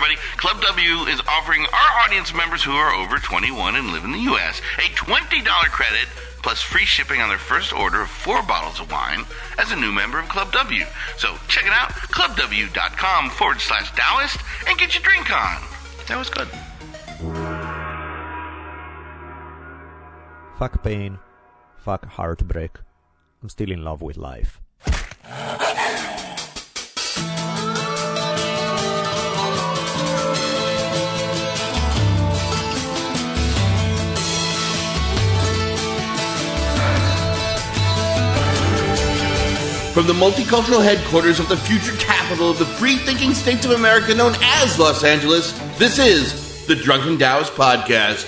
[0.00, 0.20] everybody.
[0.36, 4.20] Club W is offering our audience members who are over 21 and live in the
[4.32, 4.60] U.S.
[4.78, 6.08] a $20 credit
[6.42, 9.24] plus free shipping on their first order of four bottles of wine
[9.58, 10.84] as a new member of Club W.
[11.18, 15.60] So check it out, clubw.com forward slash Taoist, and get your drink on.
[16.08, 16.48] That was good.
[20.58, 21.18] Fuck pain.
[21.84, 22.78] Fuck heartbreak.
[23.42, 24.60] I'm still in love with life.
[40.00, 44.14] From the multicultural headquarters of the future capital of the free thinking states of America
[44.14, 48.26] known as Los Angeles, this is the Drunken Taoist Podcast.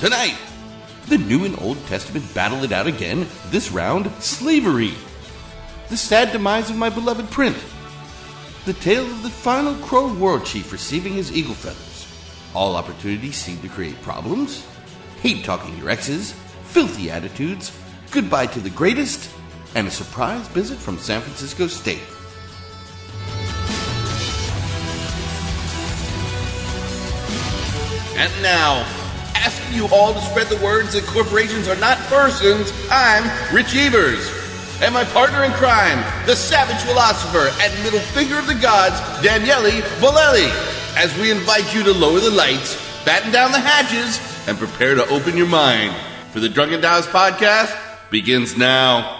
[0.00, 0.36] Tonight,
[1.06, 4.92] the New and Old Testament battle it out again, this round, slavery.
[5.88, 7.56] The sad demise of my beloved print.
[8.66, 12.06] The tale of the final crow war chief receiving his eagle feathers.
[12.54, 14.66] All opportunities seem to create problems.
[15.22, 16.32] Hate talking your exes,
[16.64, 17.70] filthy attitudes,
[18.10, 19.30] goodbye to the greatest,
[19.76, 22.02] and a surprise visit from San Francisco State.
[28.18, 28.84] And now,
[29.36, 33.22] asking you all to spread the words that corporations are not persons, I'm
[33.54, 34.28] Rich Evers.
[34.82, 39.82] And my partner in crime, the savage philosopher and middle finger of the gods, Daniele
[40.02, 40.50] Bolelli,
[40.96, 45.06] as we invite you to lower the lights, batten down the hatches, and prepare to
[45.08, 45.94] open your mind.
[46.32, 47.76] For the Drunken Taoist podcast
[48.10, 49.18] begins now.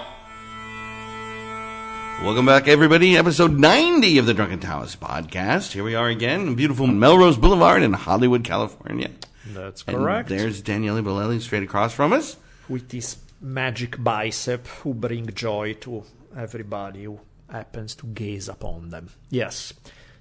[2.23, 3.17] Welcome back, everybody.
[3.17, 5.73] Episode 90 of the Drunken Taoist podcast.
[5.73, 9.11] Here we are again beautiful Melrose Boulevard in Hollywood, California.
[9.47, 10.29] That's And correct.
[10.29, 12.37] there's Daniele Bolelli straight across from us.
[12.69, 16.05] With this magic bicep who bring joy to
[16.37, 17.21] everybody who
[17.51, 19.11] happens to gaze upon them.
[19.29, 19.75] Yes.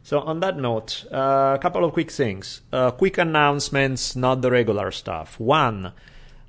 [0.04, 2.62] So on that note, uh, a couple of quick things.
[2.72, 5.40] Uh, quick announcements, not the regular stuff.
[5.40, 5.94] One,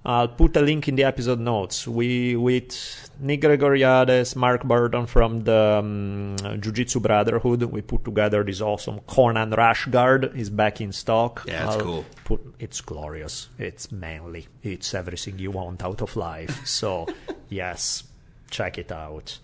[0.05, 1.87] I'll put a link in the episode notes.
[1.87, 8.43] We with Nick Gregoriades, Mark Burton from the um, Jiu Jitsu Brotherhood, we put together
[8.43, 10.33] this awesome Conan Rash Guard.
[10.35, 11.45] He's back in stock.
[11.47, 12.05] Yeah, it's cool.
[12.25, 13.49] Put, it's glorious.
[13.59, 14.49] It's manly.
[14.63, 16.67] It's everything you want out of life.
[16.67, 17.07] So
[17.49, 18.03] yes,
[18.51, 19.39] check it out.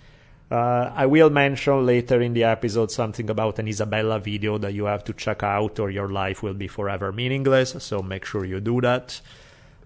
[0.51, 4.87] Uh, I will mention later in the episode something about an Isabella video that you
[4.87, 7.77] have to check out, or your life will be forever meaningless.
[7.81, 9.21] So make sure you do that.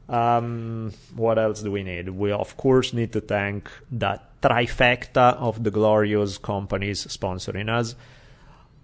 [0.08, 2.10] Um, what else do we need?
[2.10, 7.94] We of course need to thank that trifecta of the glorious companies sponsoring us.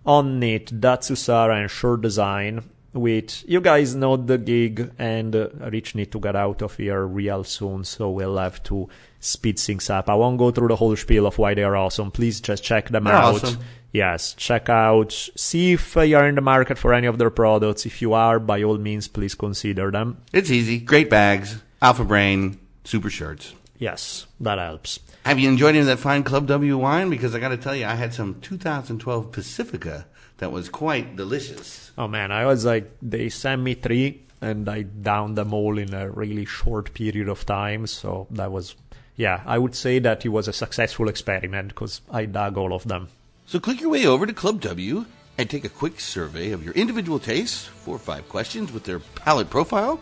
[0.06, 2.62] Onnit, Datsusara and Sure Design.
[2.94, 7.04] With you guys know the gig, and uh, Rich need to get out of here
[7.06, 8.88] real soon, so we'll have to
[9.21, 10.09] speed things up.
[10.09, 12.10] I won't go through the whole spiel of why they are awesome.
[12.10, 13.34] Please just check them They're out.
[13.44, 13.59] awesome.
[13.93, 15.12] Yes, check out.
[15.37, 17.84] See if uh, you're in the market for any of their products.
[17.84, 20.22] If you are, by all means, please consider them.
[20.32, 20.78] It's easy.
[20.78, 23.55] Great bags, Alpha Brain, super shirts.
[23.78, 24.99] Yes, that helps.
[25.25, 27.10] Have you enjoyed any of that fine Club W wine?
[27.10, 30.06] Because I got to tell you, I had some 2012 Pacifica
[30.38, 31.93] that was quite delicious.
[31.99, 35.93] Oh man, I was like, they sent me three, and I downed them all in
[35.93, 37.87] a really short period of time.
[37.87, 38.76] So that was,
[39.16, 42.84] yeah, I would say that it was a successful experiment because I dug all of
[42.84, 43.09] them.
[43.47, 45.06] So click your way over to Club W
[45.38, 48.99] and take a quick survey of your individual tastes, four or five questions with their
[48.99, 50.00] palate profile,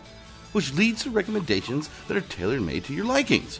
[0.51, 3.59] which leads to recommendations that are tailor made to your likings.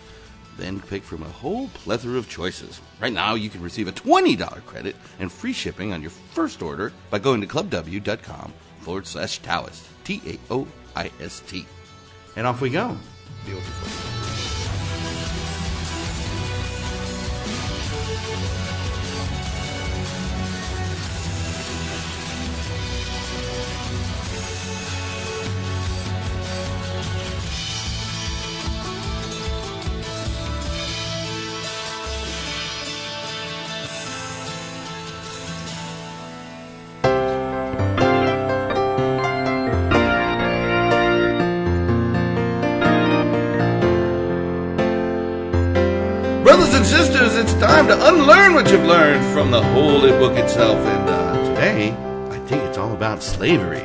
[0.58, 2.82] Then pick from a whole plethora of choices.
[3.00, 6.92] Right now, you can receive a $20 credit and free shipping on your first order
[7.10, 9.86] by going to clubw.com forward slash Taoist.
[10.04, 11.66] T A O I S T.
[12.36, 12.98] And off we go.
[13.46, 14.17] Beautiful.
[46.48, 50.78] Brothers and sisters, it's time to unlearn what you've learned from the holy book itself.
[50.78, 53.84] And uh, today, I think it's all about slavery.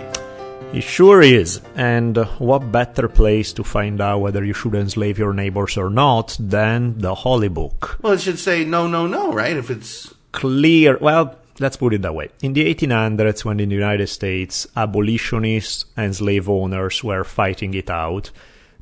[0.73, 1.61] It sure is.
[1.75, 5.91] And uh, what better place to find out whether you should enslave your neighbors or
[5.91, 7.99] not than the Holy Book?
[8.01, 9.57] Well, it should say no, no, no, right?
[9.57, 10.99] If it's clear.
[10.99, 12.29] Well, let's put it that way.
[12.43, 17.91] In the 1800s, when in the United States abolitionists and slave owners were fighting it
[17.91, 18.31] out,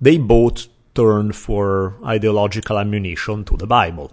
[0.02, 4.12] they both turned for ideological ammunition to the Bible.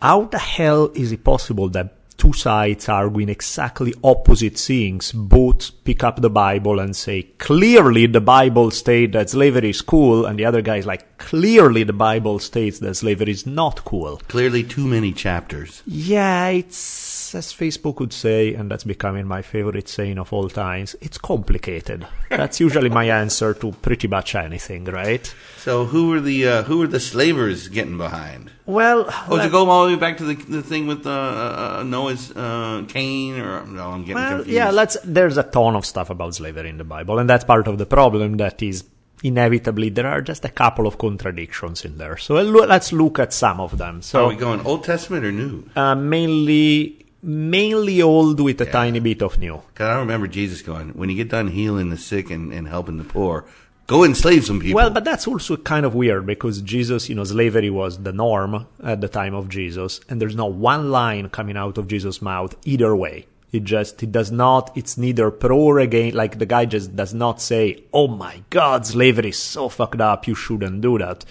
[0.00, 6.02] how the hell is it possible that two sides arguing exactly opposite things both pick
[6.02, 10.44] up the Bible and say, clearly the Bible states that slavery is cool, and the
[10.44, 14.20] other guy is like, clearly the Bible states that slavery is not cool.
[14.28, 15.82] Clearly, too many chapters.
[15.86, 16.76] Yeah, it's,
[17.34, 22.06] as Facebook would say, and that's becoming my favorite saying of all times, it's complicated.
[22.30, 25.32] That's usually my answer to pretty much anything, right?
[25.58, 28.50] So, who were the uh, who were the slavers getting behind?
[28.66, 31.10] Well, Oh, let- to go all the way back to the, the thing with uh,
[31.10, 34.50] uh, Noah's uh, Cain, or no, I'm getting Well, confused.
[34.50, 34.96] yeah, let's.
[35.04, 37.86] There's a ton of stuff about slavery in the Bible, and that's part of the
[37.86, 38.36] problem.
[38.36, 38.84] That is
[39.24, 42.16] inevitably there are just a couple of contradictions in there.
[42.16, 44.00] So let's look at some of them.
[44.00, 45.64] So Are we going Old Testament or New?
[45.74, 49.62] uh, mainly, mainly old with a tiny bit of new.
[49.72, 52.96] Because I remember Jesus going, when you get done healing the sick and, and helping
[52.98, 53.44] the poor,
[53.86, 54.76] go enslave some people.
[54.76, 58.66] Well, but that's also kind of weird because Jesus, you know, slavery was the norm
[58.82, 62.54] at the time of Jesus, and there's not one line coming out of Jesus' mouth
[62.64, 63.26] either way.
[63.50, 67.14] It just, it does not, it's neither pro or against, like the guy just does
[67.14, 71.24] not say, oh my god, slavery is so fucked up, you shouldn't do that.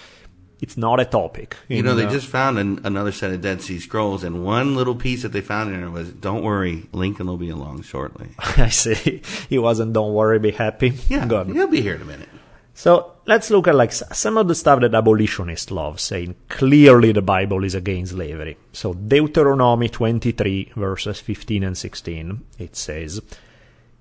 [0.59, 1.55] It's not a topic.
[1.67, 4.75] you know, they uh, just found an, another set of Dead Sea Scrolls, and one
[4.75, 8.29] little piece that they found in it was, "Don't worry, Lincoln will be along shortly."
[8.39, 9.21] I see.
[9.49, 10.93] He wasn't, don't worry, be happy.
[11.07, 11.49] Yeah, Good.
[11.49, 12.29] he'll be here in a minute.
[12.73, 17.23] So let's look at like some of the stuff that abolitionists love, saying clearly the
[17.23, 18.55] Bible is against slavery.
[18.71, 23.19] So Deuteronomy 23 verses 15 and 16, it says,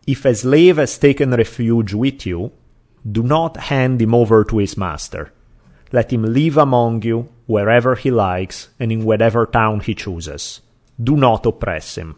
[0.06, 2.52] If a slave has taken refuge with you,
[3.10, 5.32] do not hand him over to his master.
[5.92, 10.60] Let him live among you wherever he likes and in whatever town he chooses.
[11.02, 12.16] Do not oppress him.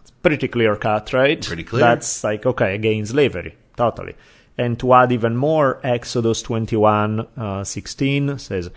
[0.00, 1.44] It's pretty clear cut, right?
[1.44, 1.80] Pretty clear.
[1.80, 3.56] That's like, okay, against slavery.
[3.76, 4.14] Totally.
[4.56, 8.70] And to add even more, Exodus 21, uh, 16 says,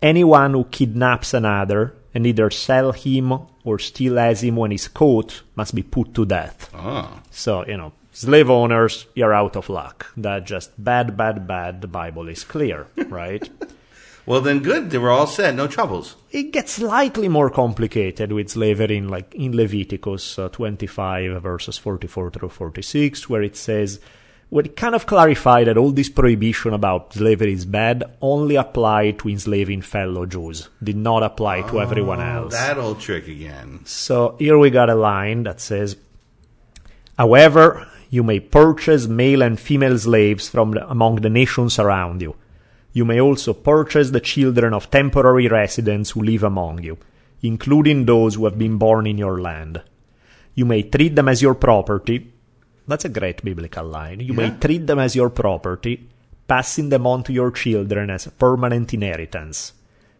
[0.00, 3.32] Anyone who kidnaps another and either sell him
[3.64, 6.70] or still has him when he's caught must be put to death.
[6.74, 10.06] Oh, So, you know, slave owners, you're out of luck.
[10.16, 11.82] That just bad, bad, bad.
[11.82, 13.46] The Bible is clear, right?
[14.24, 14.88] well then, good.
[14.90, 15.54] They were all set.
[15.54, 16.16] No troubles.
[16.30, 22.30] it gets slightly more complicated with slavery in like in Leviticus uh, 25 verses 44
[22.30, 24.00] through 46 where it says
[24.50, 29.18] where it kind of clarified that all this prohibition about slavery is bad only applied
[29.18, 33.80] to enslaving fellow Jews did not apply to everyone Oh, else that old trick again.
[33.84, 35.96] so here we got a line that says,
[37.18, 42.36] However, you may purchase male and female slaves from the, among the nations around you.
[42.92, 46.98] You may also purchase the children of temporary residents who live among you,
[47.42, 49.82] including those who have been born in your land.
[50.54, 52.32] You may treat them as your property.
[52.86, 54.20] That's a great biblical line.
[54.20, 56.08] You may treat them as your property,
[56.46, 59.72] passing them on to your children as a permanent inheritance.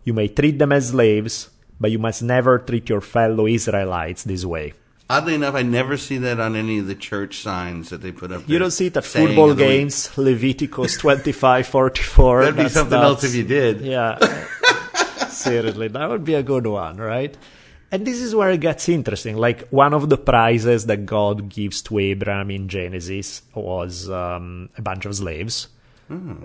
[0.02, 4.44] You may treat them as slaves, but you must never treat your fellow Israelites this
[4.44, 4.72] way.
[5.08, 8.32] Oddly enough, I never see that on any of the church signs that they put
[8.32, 8.48] up.
[8.48, 12.40] You don't see it at football games, Leviticus 25, 44.
[12.40, 13.22] That'd be something nuts.
[13.22, 13.82] else if you did.
[13.82, 14.18] Yeah.
[15.28, 17.36] Seriously, that would be a good one, right?
[17.92, 19.36] And this is where it gets interesting.
[19.36, 24.82] Like, one of the prizes that God gives to Abraham in Genesis was um, a
[24.82, 25.68] bunch of slaves.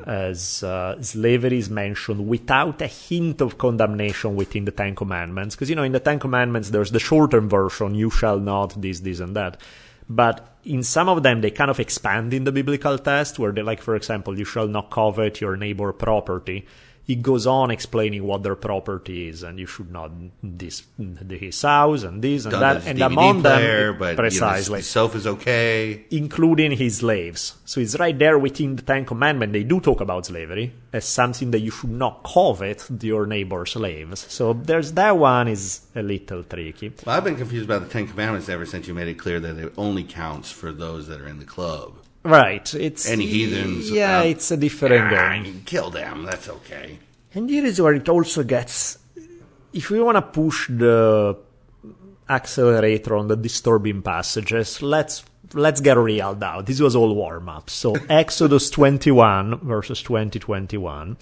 [0.05, 5.55] As uh, slavery is mentioned without a hint of condemnation within the Ten Commandments.
[5.55, 8.81] Because, you know, in the Ten Commandments, there's the short term version, you shall not,
[8.81, 9.59] this, this, and that.
[10.09, 13.61] But in some of them, they kind of expand in the biblical text, where they,
[13.61, 16.65] like, for example, you shall not covet your neighbor property.
[17.09, 20.11] It goes on explaining what their property is, and you should not
[20.43, 20.83] this
[21.27, 24.77] his house and this and Done that, and DVD among player, them, but precisely, You
[24.77, 26.05] know, the sofa's okay.
[26.11, 27.55] including his slaves.
[27.65, 29.53] So it's right there within the Ten Commandments.
[29.53, 34.25] They do talk about slavery as something that you should not covet your neighbor's slaves.
[34.29, 36.93] So there's that one is a little tricky.
[37.05, 39.57] Well, I've been confused about the Ten Commandments ever since you made it clear that
[39.57, 41.93] it only counts for those that are in the club.
[42.23, 42.73] Right.
[42.73, 45.61] It's Any heathens, Yeah, uh, it's a different Ah, game.
[45.65, 46.23] kill them.
[46.25, 46.99] That's okay.
[47.33, 48.97] And here is where it also gets.
[49.71, 51.37] If we want to push the
[52.29, 55.23] accelerator on the disturbing passages, let's
[55.53, 56.61] let's get real now.
[56.61, 57.69] This was all warm up.
[57.69, 61.17] So Exodus 21 verses 20 21.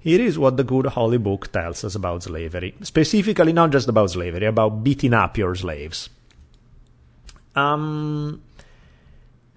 [0.00, 2.74] Here is what the good holy book tells us about slavery.
[2.82, 6.08] Specifically, not just about slavery, about beating up your slaves.
[7.56, 8.42] Um,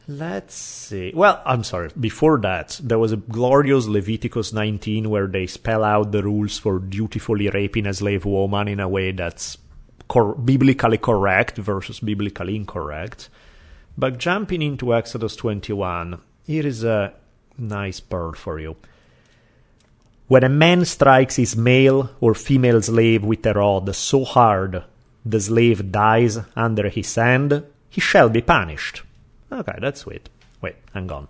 [0.09, 1.11] Let's see.
[1.13, 1.89] Well, I'm sorry.
[1.99, 6.79] Before that, there was a glorious Leviticus 19 where they spell out the rules for
[6.79, 9.57] dutifully raping a slave woman in a way that's
[10.07, 13.27] cor- biblically correct versus biblically incorrect.
[13.97, 17.13] But jumping into Exodus 21, here is a
[17.57, 18.77] nice pearl for you.
[20.29, 24.83] When a man strikes his male or female slave with a rod so hard
[25.25, 29.01] the slave dies under his hand, he shall be punished.
[29.51, 30.29] Okay, that's sweet.
[30.61, 31.27] Wait, hang on.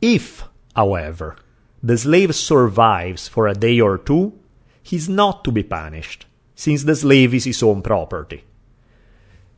[0.00, 1.36] If, however,
[1.82, 4.38] the slave survives for a day or two,
[4.82, 8.44] he is not to be punished, since the slave is his own property.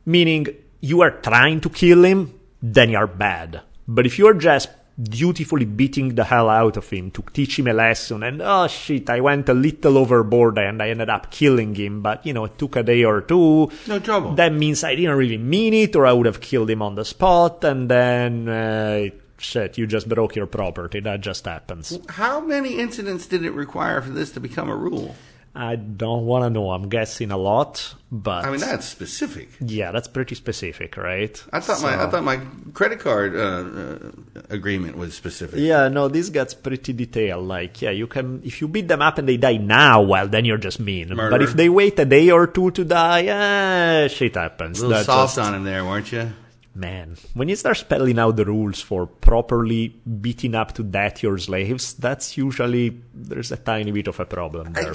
[0.05, 0.47] Meaning,
[0.81, 3.61] you are trying to kill him, then you are bad.
[3.87, 4.69] But if you are just
[5.01, 9.09] dutifully beating the hell out of him to teach him a lesson, and oh shit,
[9.09, 12.57] I went a little overboard and I ended up killing him, but you know, it
[12.57, 13.71] took a day or two.
[13.87, 14.35] No trouble.
[14.35, 17.05] That means I didn't really mean it, or I would have killed him on the
[17.05, 20.99] spot, and then, uh, shit, you just broke your property.
[20.99, 21.97] That just happens.
[22.09, 25.15] How many incidents did it require for this to become a rule?
[25.55, 26.71] I don't want to know.
[26.71, 29.49] I'm guessing a lot, but I mean, that's specific.
[29.59, 31.43] yeah, that's pretty specific, right?
[31.51, 32.37] I thought my I thought my
[32.73, 34.11] credit card uh, uh,
[34.49, 35.59] agreement was specific.
[35.59, 37.47] Yeah, no, this gets pretty detailed.
[37.47, 40.45] Like, yeah, you can if you beat them up and they die now, well, then
[40.45, 41.09] you're just mean.
[41.09, 41.31] Murder.
[41.31, 44.79] But if they wait a day or two to die, eh, shit happens.
[44.79, 46.31] A little That soft just- on him there, weren't you?
[46.79, 51.37] Man, when you start spelling out the rules for properly beating up to death your
[51.37, 54.93] slaves, that's usually there's a tiny bit of a problem there.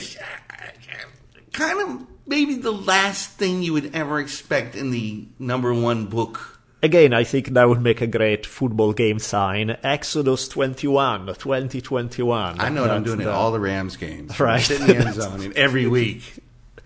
[1.52, 6.58] kind of maybe the last thing you would ever expect in the number one book.
[6.82, 9.76] Again, I think that would make a great football game sign.
[9.82, 12.60] Exodus 21, 2021.
[12.60, 14.40] I know what I'm doing in the- all the Rams games.
[14.40, 14.62] Right.
[14.62, 16.22] Sit in the end zone every week.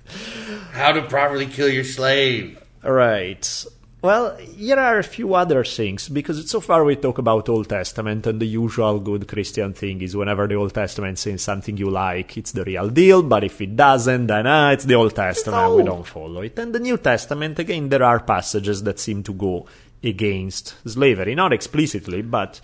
[0.73, 2.61] How to properly kill your slave.
[2.83, 3.65] Right.
[4.01, 8.29] Well, here are a few other things because so far we talk about Old Testament,
[8.29, 12.37] and the usual good Christian thing is whenever the Old Testament says something you like,
[12.37, 13.25] it's the real deal.
[13.25, 15.75] But if it doesn't, then ah, it's the Old Testament.
[15.75, 16.57] We don't follow it.
[16.61, 19.67] And the New Testament, again, there are passages that seem to go
[20.05, 22.61] against slavery, not explicitly, but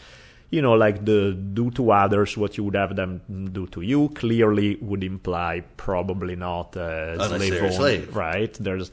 [0.51, 4.09] you know, like the do to others what you would have them do to you,
[4.11, 8.15] clearly would imply probably not a slave they're a owner, slave.
[8.15, 8.55] right?
[8.55, 8.93] There's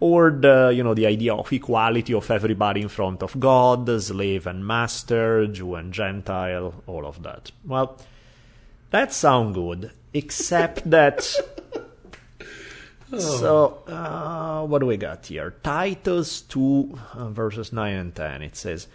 [0.00, 4.46] or the you know the idea of equality of everybody in front of God, slave
[4.46, 7.50] and master, Jew and Gentile, all of that.
[7.64, 7.98] Well,
[8.90, 11.22] that sound good, except that.
[13.16, 15.54] So, uh, what do we got here?
[15.62, 18.42] Titus 2, uh, verses 9 and 10.
[18.42, 18.86] It says,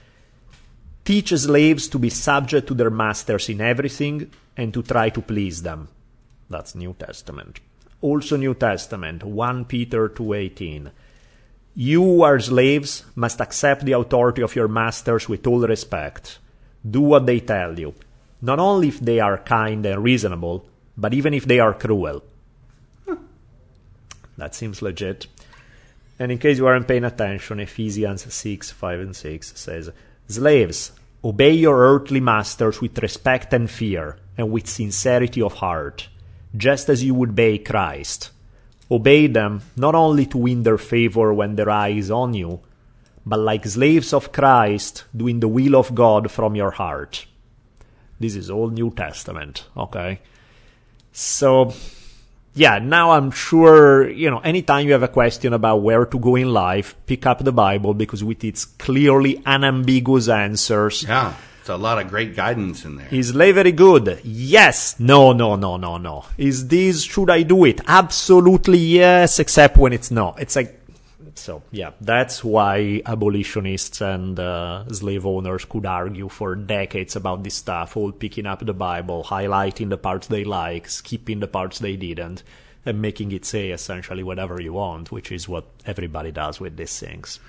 [1.03, 5.63] Teach slaves to be subject to their masters in everything and to try to please
[5.63, 5.87] them.
[6.47, 7.59] That's New Testament.
[8.03, 10.91] Also New Testament, 1 Peter 2:18.
[11.73, 16.39] You are slaves must accept the authority of your masters with all respect.
[16.83, 17.93] Do what they tell you,
[18.41, 20.65] not only if they are kind and reasonable,
[20.97, 22.21] but even if they are cruel.
[23.07, 23.23] Hmm.
[24.37, 25.27] That seems legit.
[26.19, 29.91] And in case you aren't paying attention, Ephesians 6, 5 and 6 says,
[30.27, 30.91] Slaves,
[31.23, 36.09] obey your earthly masters with respect and fear, and with sincerity of heart,
[36.55, 38.31] just as you would obey Christ.
[38.91, 42.59] Obey them not only to win their favor when their eye is on you,
[43.25, 47.25] but like slaves of Christ, doing the will of God from your heart.
[48.19, 50.19] This is all New Testament, okay?
[51.11, 51.73] So,
[52.53, 56.35] yeah, now I'm sure, you know, anytime you have a question about where to go
[56.35, 61.77] in life, pick up the Bible because with its clearly unambiguous answers, Yeah, it's a
[61.77, 63.07] lot of great guidance in there.
[63.09, 64.19] is slavery good?
[64.25, 64.99] Yes.
[64.99, 66.25] No, no, no, no, no.
[66.37, 67.79] Is this, should I do it?
[67.87, 70.41] Absolutely yes, except when it's not.
[70.41, 70.77] It's like,
[71.35, 77.55] so yeah, that's why abolitionists and uh, slave owners could argue for decades about this
[77.55, 81.95] stuff, all picking up the Bible, highlighting the parts they like, skipping the parts they
[81.95, 82.43] didn't,
[82.85, 86.99] and making it say essentially whatever you want, which is what everybody does with these
[86.99, 87.39] things.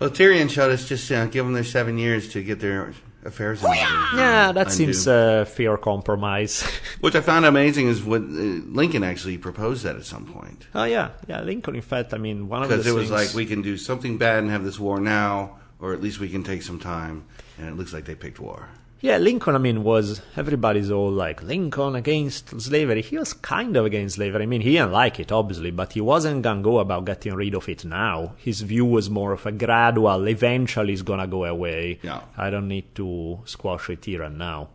[0.00, 2.92] Well, Tyrion showed us just uh, give them their seven years to get their
[3.24, 3.78] affairs in order.
[4.16, 4.70] Yeah, that Undo.
[4.70, 6.62] seems a fair compromise.
[7.00, 10.66] Which I found amazing is what uh, Lincoln actually proposed that at some point.
[10.74, 11.74] oh yeah, yeah, Lincoln.
[11.76, 13.76] In fact, I mean, one of the Because it was things- like we can do
[13.76, 17.24] something bad and have this war now, or at least we can take some time.
[17.58, 18.68] And it looks like they picked war.
[19.02, 23.02] Yeah, Lincoln, I mean, was everybody's all like Lincoln against slavery.
[23.02, 24.44] He was kind of against slavery.
[24.44, 27.56] I mean, he didn't like it, obviously, but he wasn't gonna go about getting rid
[27.56, 28.34] of it now.
[28.38, 31.98] His view was more of a gradual, eventually it's gonna go away.
[32.00, 32.20] Yeah.
[32.36, 34.68] I don't need to squash it here and now.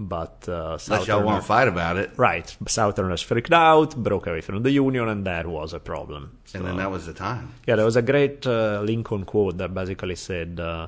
[0.00, 2.12] But uh, Unless y'all want to fight about it.
[2.16, 6.38] Right, Southerners freaked out, broke away from the Union, and that was a problem.
[6.54, 7.52] And then that was the time.
[7.66, 10.86] Yeah, there was a great uh, Lincoln quote that basically said, uh,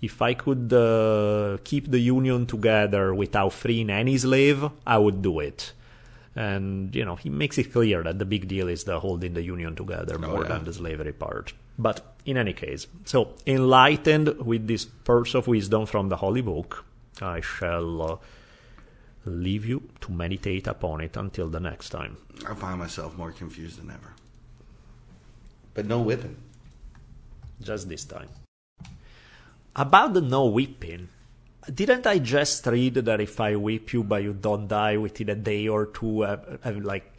[0.00, 5.40] "If I could uh, keep the Union together without freeing any slave, I would do
[5.40, 5.72] it."
[6.36, 9.42] And you know, he makes it clear that the big deal is the holding the
[9.42, 10.48] Union together more yeah.
[10.48, 11.52] than the slavery part.
[11.78, 16.84] But in any case, so enlightened with this purse of wisdom from the Holy Book,
[17.20, 18.02] I shall.
[18.02, 18.16] Uh,
[19.24, 22.16] leave you to meditate upon it until the next time.
[22.48, 24.14] I find myself more confused than ever.
[25.74, 26.36] But no whipping.
[27.60, 28.28] Just this time.
[29.76, 31.08] About the no whipping,
[31.72, 35.34] didn't I just read that if I whip you but you don't die within a
[35.34, 37.12] day or two, uh, uh, like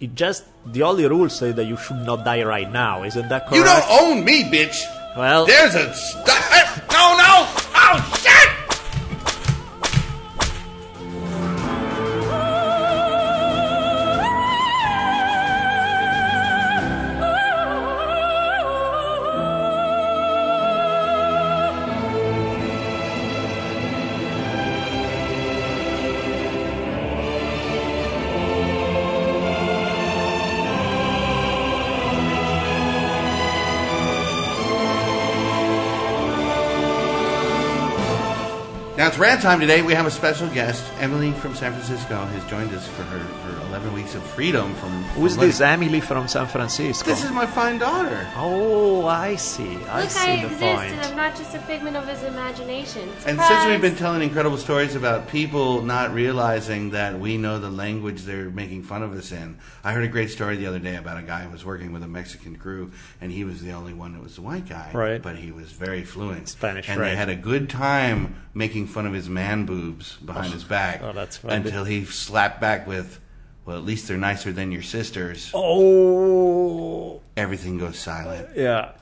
[0.00, 3.04] it just the only rule say that you should not die right now.
[3.04, 3.56] Isn't that correct?
[3.56, 4.82] You don't own me, bitch.
[5.16, 6.26] Well, There's a st-
[6.90, 7.46] no, no.
[7.74, 8.21] Oh
[39.02, 39.82] Now it's rant time today.
[39.82, 40.84] We have a special guest.
[41.00, 44.90] Emily from San Francisco has joined us for her, her 11 weeks of freedom from.
[45.14, 47.10] who's from this Emily from San Francisco?
[47.10, 48.24] This is my fine daughter.
[48.36, 49.76] oh, I see.
[49.86, 50.92] I Look, see I the exist, point.
[50.92, 53.08] and I'm not just a figment of his imagination.
[53.26, 57.70] And since we've been telling incredible stories about people not realizing that we know the
[57.70, 60.94] language they're making fun of us in, I heard a great story the other day
[60.94, 63.94] about a guy who was working with a Mexican crew, and he was the only
[63.94, 64.92] one that was a white guy.
[64.94, 65.20] Right.
[65.20, 66.50] But he was very fluent.
[66.50, 67.10] Spanish, And right.
[67.10, 70.52] they had a good time making fun of his man boobs behind oh.
[70.52, 71.00] his back.
[71.02, 71.56] Oh, that's funny.
[71.56, 73.18] Until he slapped back with,
[73.64, 75.50] well, at least they're nicer than your sisters.
[75.54, 78.50] oh, Everything goes silent.
[78.56, 78.92] yeah.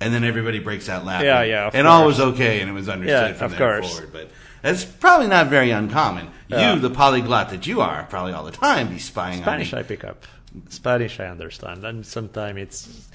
[0.00, 1.26] And then everybody breaks out laughing.
[1.26, 3.80] Yeah, yeah, of and all was okay, and it was understood Yeah, from of there
[3.80, 3.94] course.
[3.94, 4.12] forward.
[4.12, 4.30] But
[4.62, 6.30] that's probably not very uncommon.
[6.46, 6.74] Yeah.
[6.74, 9.42] You, the polyglot that you are, probably all the time be spying on.
[9.42, 9.88] Spanish on I me.
[9.88, 10.24] pick up.
[10.68, 13.08] Spanish I understand, and sometimes it's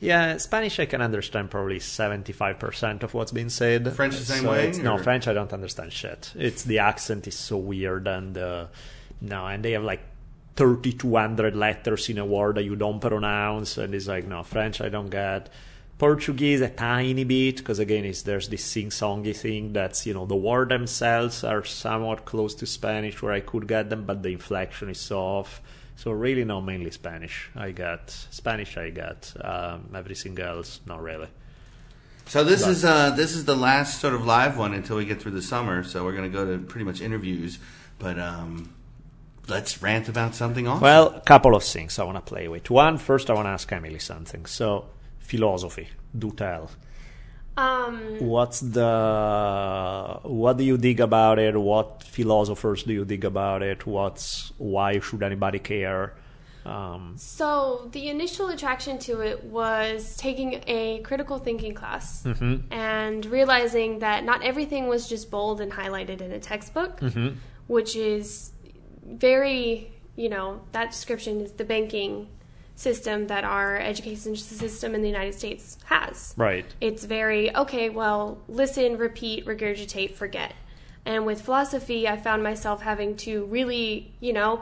[0.00, 0.36] yeah.
[0.36, 3.92] Spanish I can understand probably seventy five percent of what's being said.
[3.94, 6.32] French the same So way, it's- No, French I don't understand shit.
[6.36, 8.66] It's the accent is so weird, and uh,
[9.20, 10.00] no, and they have like.
[10.56, 14.88] 3200 letters in a word that you don't pronounce and it's like no french i
[14.88, 15.50] don't get
[15.98, 20.34] portuguese a tiny bit because again it's, there's this sing-songy thing that's you know the
[20.34, 24.88] word themselves are somewhat close to spanish where i could get them but the inflection
[24.88, 25.60] is off
[25.96, 31.28] so really no mainly spanish i got spanish i got um, everything else not really
[32.28, 35.20] So this is uh, this is the last sort of live one until we get
[35.22, 35.84] through the summer.
[35.84, 37.60] So we're going to go to pretty much interviews,
[38.00, 38.74] but um,
[39.46, 40.82] let's rant about something awesome.
[40.82, 42.68] Well, a couple of things I want to play with.
[42.68, 44.44] One, first, I want to ask Emily something.
[44.46, 44.86] So,
[45.20, 46.70] philosophy, do tell.
[47.56, 51.56] Um, What's the what do you dig about it?
[51.56, 53.86] What philosophers do you dig about it?
[53.86, 56.14] What's why should anybody care?
[56.66, 62.72] Um, so the initial attraction to it was taking a critical thinking class Mm-hmm.
[62.72, 67.28] and realizing that not everything was just bold and highlighted in a textbook, Mm-hmm.
[67.68, 68.50] which is
[69.04, 72.26] very, you know, that description is the banking
[72.76, 76.34] system that our education system in the United States has.
[76.36, 76.66] right.
[76.80, 80.52] it's very okay well listen repeat regurgitate forget
[81.04, 84.60] and with philosophy i found myself having to really you know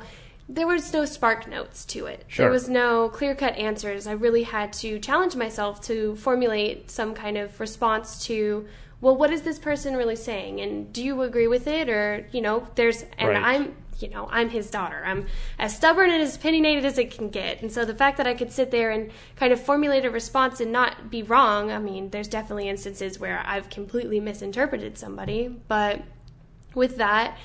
[0.48, 2.44] there was no spark notes to it Sure.
[2.44, 7.14] there was no clear cut answers i really had to challenge myself to formulate some
[7.14, 8.66] kind of response to
[9.00, 12.40] well what is this person really saying and do you agree with it or you
[12.40, 13.42] know there's and Right.
[13.42, 15.02] i'm you know, I'm his daughter.
[15.04, 15.26] I'm
[15.59, 17.62] as stubborn and as opinionated as it can get.
[17.62, 20.61] And so the fact that I could sit there and kind of formulate a response
[20.61, 25.48] and not be wrong, I mean, there's definitely instances where I've completely misinterpreted somebody.
[25.68, 26.02] But
[26.74, 27.38] with that,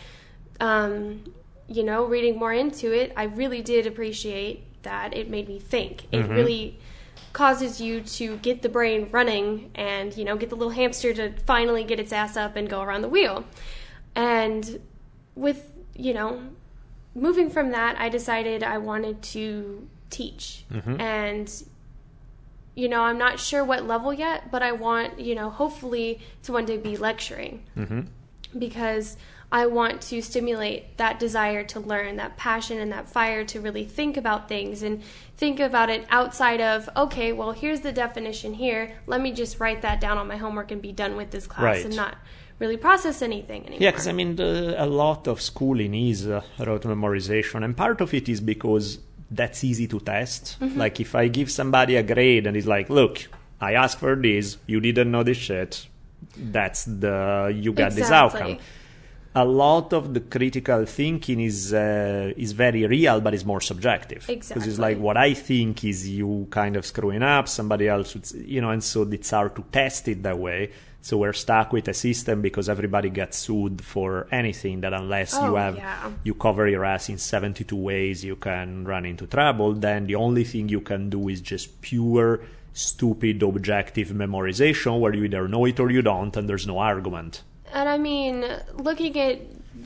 [0.59, 1.33] um,
[1.67, 6.07] you know, reading more into it, I really did appreciate that it made me think.
[6.11, 6.79] It really
[7.33, 11.31] causes you to get the brain running and, you know, get the little hamster to
[11.45, 13.45] finally get its ass up and go around the wheel.
[14.15, 14.81] And
[15.35, 15.68] with,
[15.99, 16.41] you know,
[17.13, 20.65] moving from that, I decided I wanted to teach.
[20.71, 20.99] Mm-hmm.
[20.99, 21.63] And,
[22.75, 26.53] you know, I'm not sure what level yet, but I want, you know, hopefully to
[26.53, 27.63] one day be lecturing.
[27.77, 28.01] Mm-hmm.
[28.57, 29.17] Because
[29.51, 33.83] I want to stimulate that desire to learn, that passion and that fire to really
[33.83, 35.01] think about things and
[35.37, 38.95] think about it outside of, okay, well, here's the definition here.
[39.07, 41.63] Let me just write that down on my homework and be done with this class
[41.63, 41.85] Right.
[41.85, 42.15] and not
[42.59, 43.79] really process anything anymore.
[43.81, 48.01] Yeah, because I mean, the, a lot of schooling is uh, rote memorization, and part
[48.01, 48.99] of it is because
[49.31, 50.57] that's easy to test.
[50.75, 53.27] Like, if I give somebody a grade and it's like, look,
[53.61, 55.87] I asked for this, you didn't know this shit,
[56.35, 58.57] that's the, you got this outcome.
[59.35, 64.25] a lot of the critical thinking is uh, is very real, but it's more subjective.
[64.27, 68.29] Because it's like what I think is you kind of screwing up, somebody else, would,
[68.31, 70.71] you know, and so it's hard to test it that way.
[71.01, 75.39] So we're stuck with a system because everybody gets sued for anything that unless you
[75.39, 76.11] Oh, have yeah.
[76.23, 80.43] you cover your ass in 72 ways you can run into trouble, then the only
[80.43, 82.41] thing you can do is just pure
[82.73, 87.43] stupid objective memorization where you either know it or you don't and there's no argument.
[87.73, 89.39] And I mean, looking at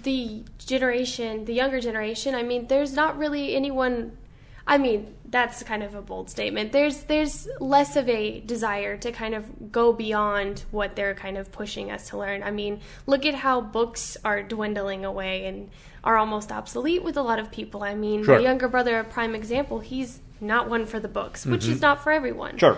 [0.04, 4.18] the generation, the younger generation, I mean, there's not really anyone.
[4.66, 6.72] I mean, that's kind of a bold statement.
[6.72, 11.52] There's there's less of a desire to kind of go beyond what they're kind of
[11.52, 12.44] pushing us to learn.
[12.44, 15.70] I mean, look at how books are dwindling away and
[16.04, 17.84] are almost obsolete with a lot of people.
[17.84, 18.38] I mean, Sure.
[18.38, 21.82] my younger brother, a prime example, he's not one for the books, which is mm-hmm.
[21.82, 22.58] not for everyone.
[22.58, 22.78] Sure.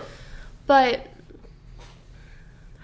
[0.66, 1.08] But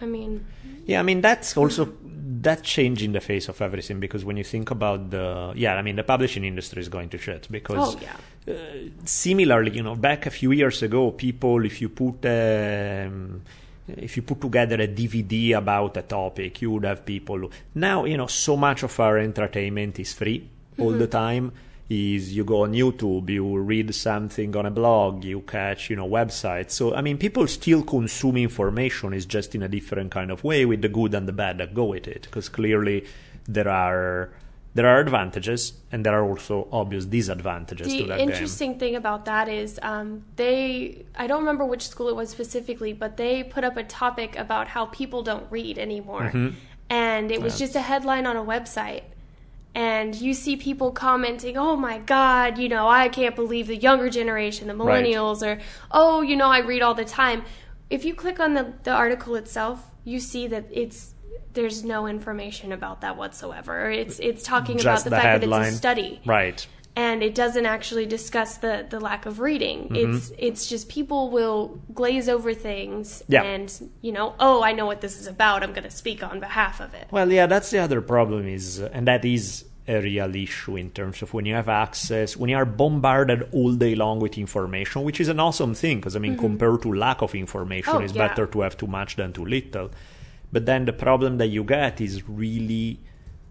[0.01, 0.45] I mean,
[0.85, 2.00] Yeah, I mean that's also mm-hmm.
[2.41, 5.82] That change in the face of everything because when you think about the yeah, I
[5.82, 8.56] mean the publishing industry is going to shit because oh yeah.
[9.06, 13.41] similarly, you know, back a few years ago, people, if you put um,
[13.88, 17.49] if you put together a DVD about a topic, you would have people.
[17.75, 21.51] Now, you know, so much of our entertainment is free all the time.
[21.93, 26.08] Is you go on YouTube, you read something on a blog, you catch, you know,
[26.08, 26.71] websites.
[26.71, 29.12] So, I mean, people still consume information.
[29.12, 31.73] It's just in a different kind of way, with the good and the bad that
[31.73, 32.21] go with it.
[32.21, 33.06] Because clearly,
[33.45, 34.30] there are
[34.73, 38.30] there are advantages and there are also obvious disadvantages to The that game.
[38.30, 42.93] interesting thing about that is um, they, I don't remember which school it was specifically,
[42.93, 46.21] but they put up a topic about how people don't read anymore.
[46.21, 46.56] Mm-hmm.
[46.89, 49.04] And it was just a headline on a website.
[49.73, 54.10] And you see people commenting, oh my God, you know, I can't believe the younger
[54.10, 55.05] generation, the Right.
[55.05, 57.43] millennials, or, oh, you know, I read all the time.
[57.89, 61.13] If you click on the, the article itself, you see that it's
[61.53, 63.91] there's no information about that whatsoever.
[63.91, 66.65] It's it's talking about the, the fact that it's a study Right.
[66.95, 69.89] And it doesn't actually discuss the, the lack of reading.
[69.89, 69.95] Mm-hmm.
[70.15, 73.43] It's it's just people will glaze over things Yeah.
[73.43, 75.63] and you know, oh, I know what this is about.
[75.63, 77.08] I'm going to speak on behalf of it.
[77.12, 81.21] Well, yeah, that's the other problem is, and that is a real issue in terms
[81.21, 85.19] of when you have access, when you are bombarded all day long with information, which
[85.19, 88.27] is an awesome thing because I mean, compared to lack of information, Oh, it's yeah.
[88.27, 89.89] better to have too much than too little.
[90.51, 92.99] But then the problem that you get is really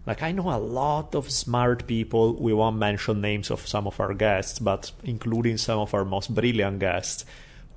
[0.05, 2.33] like I know a lot of smart people.
[2.35, 6.33] We won't mention names of some of our guests, but including some of our most
[6.33, 7.25] brilliant guests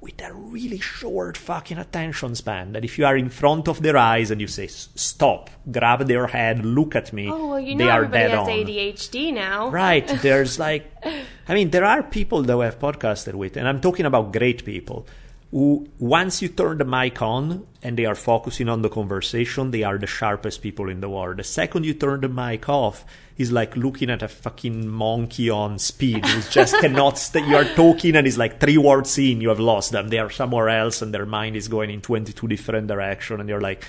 [0.00, 3.96] with a really short fucking attention span that if you are in front of their
[3.96, 7.84] eyes and you say stop grab their head look at me Oh, well, you they
[7.84, 9.70] know are everybody dead has on ADHD now.
[9.70, 10.92] right there's like
[11.48, 14.62] i mean there are people that we have podcasted with and i'm talking about great
[14.66, 15.06] people
[15.54, 19.98] once you turn the mic on and they are focusing on the conversation they are
[19.98, 21.36] the sharpest people in the world.
[21.36, 23.04] The second you turn the mic off
[23.38, 26.26] is like looking at a fucking monkey on speed.
[26.26, 29.92] Who just cannot you are talking and it's like three words in you have lost
[29.92, 30.08] them.
[30.08, 33.60] They are somewhere else and their mind is going in 22 different directions and you're
[33.60, 33.84] like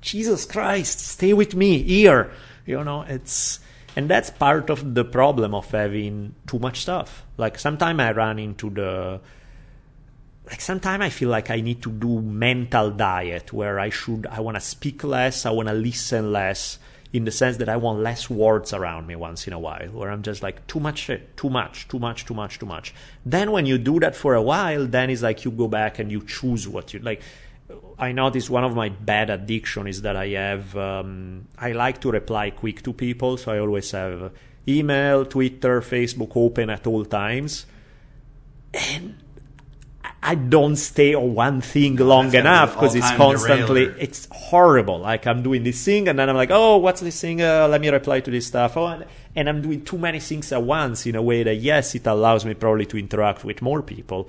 [0.00, 2.30] jesus christ stay with me here.
[2.64, 3.58] You know it's
[3.96, 7.24] and that's part of the problem of having too much stuff.
[7.36, 9.20] Like sometimes i run into the
[10.48, 14.40] like sometimes i feel like i need to do mental diet where i should i
[14.40, 16.78] want to speak less i want to listen less
[17.12, 20.10] in the sense that i want less words around me once in a while where
[20.10, 22.94] i'm just like too much shit too much too much too much too much.
[23.24, 26.10] Then when you do that for a while then it's like you go back and
[26.10, 27.22] you choose what you like
[27.98, 32.10] I notice one of my bad addiction is that I have um, I like to
[32.10, 34.32] reply quick to people, so I always have
[34.66, 37.66] email, Twitter, Facebook open at all times,
[38.72, 39.16] and
[40.22, 44.00] I don't stay on one thing long that's gotta be enough because it's constantly derailer.
[44.00, 44.98] it's horrible.
[44.98, 47.40] Like I'm doing this thing and then I'm like, oh, what's this thing?
[47.40, 48.76] Uh, let me reply to this stuff.
[48.76, 51.94] Oh, and, and I'm doing too many things at once in a way that yes,
[51.94, 54.28] it allows me probably to interact with more people,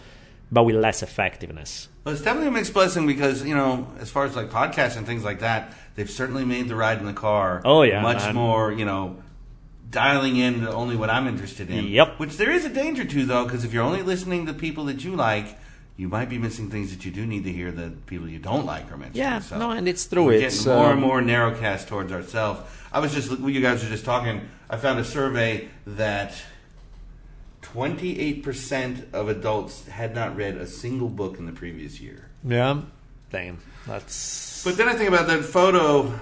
[0.52, 1.89] but with less effectiveness.
[2.04, 5.08] Well, it's definitely a mixed blessing because you know, as far as like podcasts and
[5.08, 7.62] things like that, they've certainly made the ride in the car.
[7.65, 8.36] Oh, yeah, much man.
[8.36, 8.71] more.
[8.71, 9.17] You know,
[9.89, 11.88] dialing in to only what I'm interested in.
[11.88, 12.19] Yep.
[12.19, 15.04] Which there is a danger to though, because if you're only listening to people that
[15.04, 15.58] you like,
[15.99, 18.65] you might be missing things that you do need to hear that people you don't
[18.65, 19.21] like are mentioning.
[19.21, 20.23] Yeah, So no, and it's true.
[20.27, 22.62] We're It's, getting more and more narrowcast towards ourselves.
[22.93, 26.41] I was just, you guys were just talking, I found a survey that
[27.63, 32.29] 28% of adults had not read a single book in the previous year.
[32.45, 32.79] Yeah,
[33.29, 36.17] damn, that's But then I think about that photo,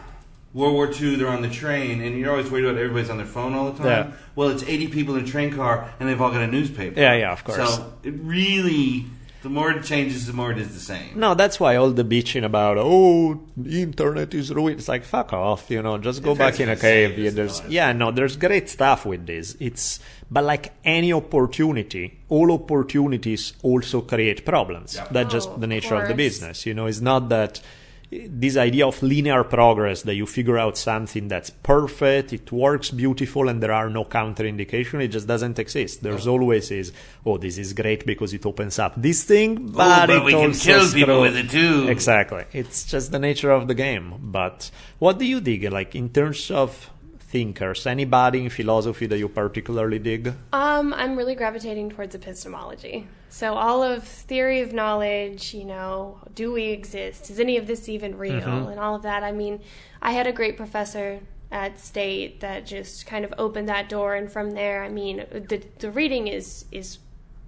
[0.56, 3.28] World War II, they're on the train, and you're always worried about everybody's on their
[3.28, 4.08] phone all the time.
[4.10, 4.18] Yeah.
[4.36, 7.00] Well, it's 80 people in a train car, and they've all got a newspaper.
[7.00, 7.76] Yeah, yeah, of course.
[7.76, 9.06] So it really,
[9.44, 11.20] The more it changes, the more it is the same.
[11.20, 14.80] No, that's why all the bitching about oh, the internet is ruined.
[14.80, 15.98] It's like fuck off, you know.
[15.98, 17.18] Just go back in a cave.
[17.18, 19.56] Yeah, there's yeah, no, there's great stuff with this.
[19.60, 24.96] It's but like any opportunity, all opportunities also create problems.
[24.96, 25.08] Yeah.
[25.12, 26.66] That's Oh, just the nature of the business.
[26.66, 27.62] You know, it's not that
[28.10, 33.50] this idea of linear progress that you figure out something that's perfect, it works beautiful,
[33.50, 35.04] and there are no counterindication.
[35.04, 36.04] It just doesn't exist.
[36.04, 36.94] There's always is,
[37.26, 40.32] oh, this is great because it opens up this thing, oh, but, but it we
[40.32, 41.88] can kill people with it too.
[41.90, 42.46] Exactly.
[42.54, 44.16] It's just the nature of the game.
[44.22, 45.70] But what do you dig?
[45.70, 46.90] Like in terms of
[47.28, 50.34] thinkers, anybody in philosophy that you particularly dig?
[50.54, 53.08] Um, I'm really gravitating towards epistemology.
[53.30, 57.30] So all of theory of knowledge, you know, do we exist?
[57.30, 58.40] Is any of this even real?
[58.42, 58.72] Mm-hmm.
[58.72, 59.24] And all of that.
[59.24, 59.60] I mean,
[60.02, 61.20] I had a great professor
[61.52, 65.62] at State that just kind of opened that door, and from there, I mean, the
[65.80, 67.00] the reading is is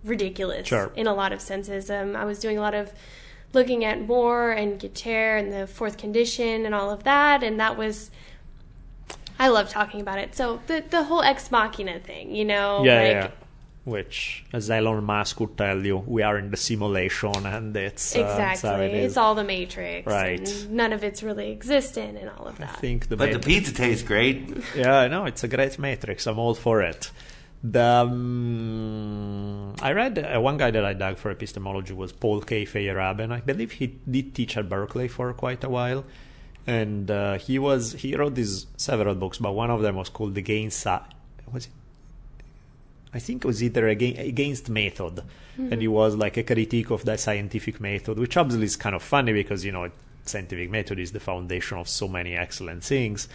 [0.04, 0.92] ridiculous Sure.
[0.96, 1.90] in a lot of senses.
[1.90, 2.94] Um, I was doing a lot of
[3.52, 7.78] looking at Moore and Gettier and the fourth condition and all of that, and that
[7.78, 8.12] was.
[9.40, 10.36] I love talking about it.
[10.36, 13.32] So the the whole ex machina thing, you know, yeah, like yeah.
[13.86, 18.22] Which, as Elon Musk would tell you, we are in the simulation, and it's uh,
[18.22, 18.86] that's how Exactly.
[19.00, 19.18] it is.
[19.18, 20.06] all the Matrix.
[20.06, 20.48] Right.
[20.48, 22.80] And none of it's really existent and all of I that.
[22.82, 24.52] think the But the pizza tastes great.
[24.76, 26.28] Yeah, I know it's a great matrix.
[26.28, 27.10] I'm all for it.
[27.64, 32.66] The um, I read uh, one guy that I dug for epistemology was Paul K.
[32.66, 33.32] Feyerabend.
[33.32, 36.04] I believe he did teach at Berkeley for quite a while,
[36.70, 40.38] and uh, he was he wrote these several books, but one of them was called
[40.38, 40.86] Against.
[41.52, 41.72] Was it?
[43.12, 45.24] I think it was either against, against method,
[45.58, 49.02] and it was like a critique of the scientific method, which obviously is kind of
[49.02, 49.90] funny because you know
[50.26, 53.28] scientific method is the foundation of so many excellent things.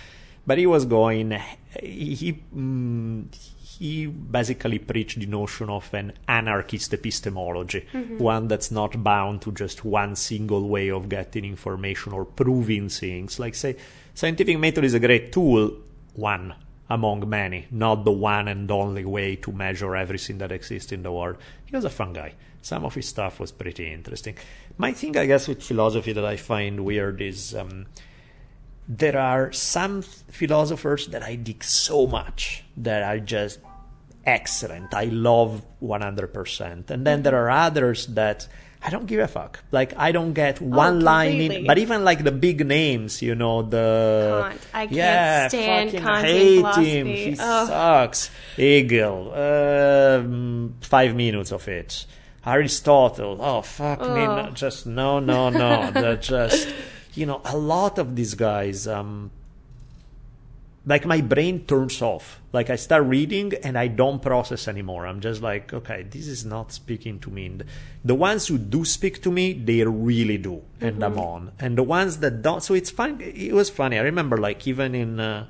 [0.47, 1.33] But he was going,
[1.81, 3.27] he he, mm,
[3.79, 7.87] he basically preached the notion of an anarchist epistemology,
[8.19, 13.39] one that's not bound to just one single way of getting information or proving things.
[13.39, 13.77] Like say,
[14.15, 15.73] scientific method is a great tool,
[16.15, 16.55] one
[16.91, 21.13] among many, not the one and only way to measure everything that exists in the
[21.13, 21.37] world.
[21.65, 22.35] He was a fun guy.
[22.63, 24.37] Some of his stuff was pretty interesting.
[24.79, 27.87] My thing, I guess, with philosophy that I find weird is um,
[28.89, 33.61] there are some philosophers that I dig so much that are just
[34.27, 34.93] excellent.
[34.95, 36.91] I love 100%.
[36.91, 38.47] And then there are others that
[38.87, 39.61] I don't give a fuck.
[39.71, 43.63] Like, I don't get one line in, but even like the big names, you know,
[43.63, 44.49] the.
[44.51, 44.67] Kant.
[44.75, 46.91] I can't yeah, stand fucking Kantian hate philosophy.
[46.91, 47.07] him.
[47.07, 47.67] He Ugh.
[47.67, 48.31] sucks.
[48.57, 52.05] Hegel, um, five minutes of it.
[52.47, 56.17] Aristotle, oh fuck me, no, just no, no, no.
[56.17, 56.69] Just,
[57.15, 58.87] you know, a lot of these guys.
[58.87, 59.31] Um,
[60.87, 62.41] like my brain turns off.
[62.53, 65.07] Like I start reading and I don't process anymore.
[65.07, 67.59] I'm just like, okay, this is not speaking to me.
[68.05, 71.53] The ones who do speak to me, they really do, and I'm on.
[71.59, 73.21] And the ones that don't, so it's fun.
[73.21, 73.99] It was funny.
[73.99, 75.47] I remember, like even in uh,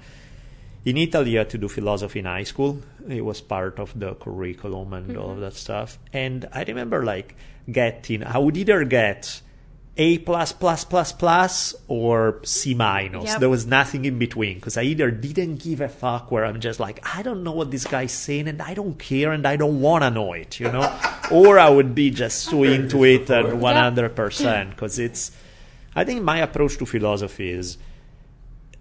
[0.84, 2.80] in Italy, you had to do philosophy in high school.
[3.08, 5.98] It was part of the curriculum and all of that stuff.
[6.12, 7.34] And I remember like
[7.70, 9.40] getting, I would either get
[9.96, 13.26] A plus plus plus plus or C minus.
[13.26, 13.40] Yep.
[13.40, 16.80] There was nothing in between because I either didn't give a fuck where I'm just
[16.80, 19.80] like, I don't know what this guy's saying and I don't care and I don't
[19.80, 20.92] want to know it, you know?
[21.30, 25.30] or I would be just so into it at 100% because it's,
[25.94, 27.78] I think my approach to philosophy is,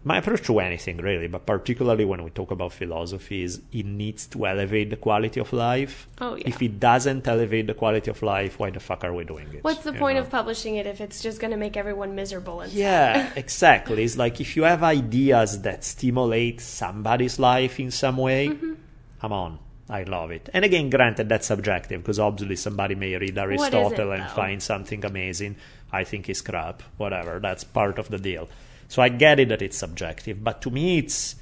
[0.06, 4.28] my approach to anything really, but particularly when we talk about philosophy, is it needs
[4.28, 6.08] to elevate the quality of life.
[6.20, 6.44] Oh, yeah.
[6.48, 9.63] If it doesn't elevate the quality of life, why the fuck are we doing it?
[9.63, 10.24] What's the point know?
[10.24, 12.72] of publishing it if it's just going to make everyone miserable and?
[12.74, 14.04] Yeah, exactly.
[14.04, 18.74] It's like if you have ideas that stimulate somebody's life in some way, Mm-hmm.
[19.22, 19.60] come on.
[19.89, 20.50] I love it.
[20.54, 24.28] And again, granted, that's subjective because obviously somebody may read Aristotle and though?
[24.28, 25.58] find something amazing.
[25.92, 26.82] I think it's crap.
[26.98, 27.39] Whatever.
[27.39, 28.48] That's part of the deal.
[28.93, 31.36] So I get it that it's subjective, but to me, it's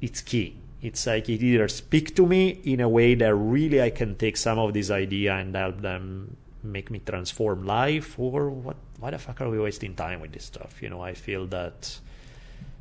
[0.00, 0.56] it's key.
[0.80, 4.38] It's like it either speak to me in a way that really I can take
[4.38, 8.76] some of this idea and help them make me transform life, or what?
[8.98, 10.80] Why the fuck are we wasting time with this stuff?
[10.80, 12.00] You know, I feel that.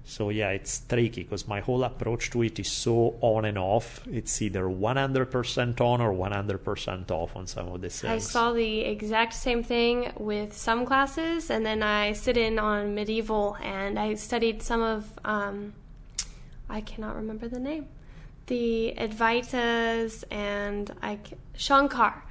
[0.06, 4.02] So yeah, it's tricky because my whole approach to it is so on and off.
[4.12, 8.12] It's either 100% on or 100% off on some of these things.
[8.12, 12.96] I saw the exact same thing with some classes, and then I sit in on
[12.96, 15.74] medieval, and I studied some of, um,
[16.70, 17.88] I cannot remember the name,
[18.48, 22.24] the Advaitas and Adi Shankar.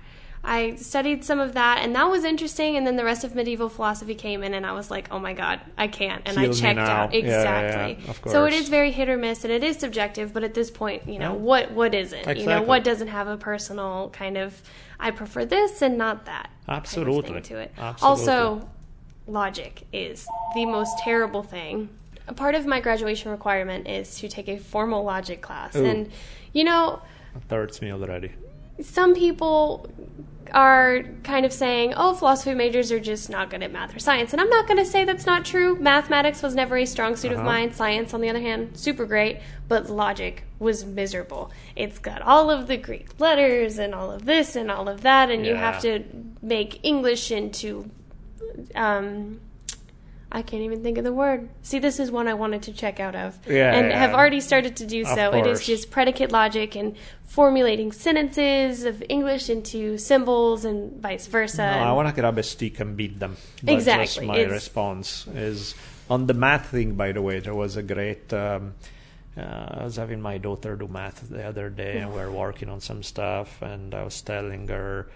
[0.45, 2.77] I studied some of that, and that was interesting.
[2.77, 5.33] And then the rest of medieval philosophy came in, and I was like, "Oh my
[5.35, 8.05] god, I can't!" And Kill I checked out Yeah, yeah, exactly.
[8.05, 10.33] yeah, of So it is very hit or miss, and it is subjective.
[10.33, 11.39] But at this point, you know, Yeah.
[11.39, 12.37] what what isn't?
[12.37, 14.63] You know, what doesn't have a personal kind of
[15.01, 16.51] I prefer this and not that.
[16.69, 17.37] Absolutely.
[17.37, 17.73] into it.
[17.79, 18.21] Absolutely.
[18.33, 18.69] Also,
[19.27, 21.89] logic is the most terrible thing.
[22.27, 25.85] A part of my graduation requirement is to take a formal logic class, Ooh.
[25.85, 26.11] and
[26.53, 27.01] you know,
[27.37, 28.33] It hurts me already.
[28.81, 29.89] Some people
[30.53, 34.33] are kind of saying, oh, philosophy majors are just not good at math or science.
[34.33, 35.77] And I'm not going to say that's not true.
[35.79, 37.47] Mathematics was never a strong suit of Uh-huh.
[37.47, 37.73] mine.
[37.75, 39.41] Science, on the other hand, super great.
[39.69, 41.51] But logic was miserable.
[41.77, 45.31] It's got all of the Greek letters and all of this and all of that.
[45.31, 46.03] And you have to
[46.41, 47.91] make English into.
[48.75, 49.41] Um,
[50.31, 51.49] I can't even think of the word.
[51.63, 53.39] See, this is one I wanted to check out of.
[53.49, 53.99] Yeah, and yeah.
[53.99, 55.33] have already started to do Of so.
[55.35, 61.63] It is just predicate logic and formulating sentences of English into symbols and vice versa.
[61.63, 63.37] No, I And- want to grab a stick and beat them.
[63.63, 65.75] That's Exactly, my it's- response is
[66.11, 66.95] on the math thing.
[66.95, 68.31] By the way, there was a great.
[68.33, 68.75] Um,
[69.35, 72.69] uh, I was having my daughter do math the other day, and we were working
[72.69, 75.09] on some stuff, and I was telling her.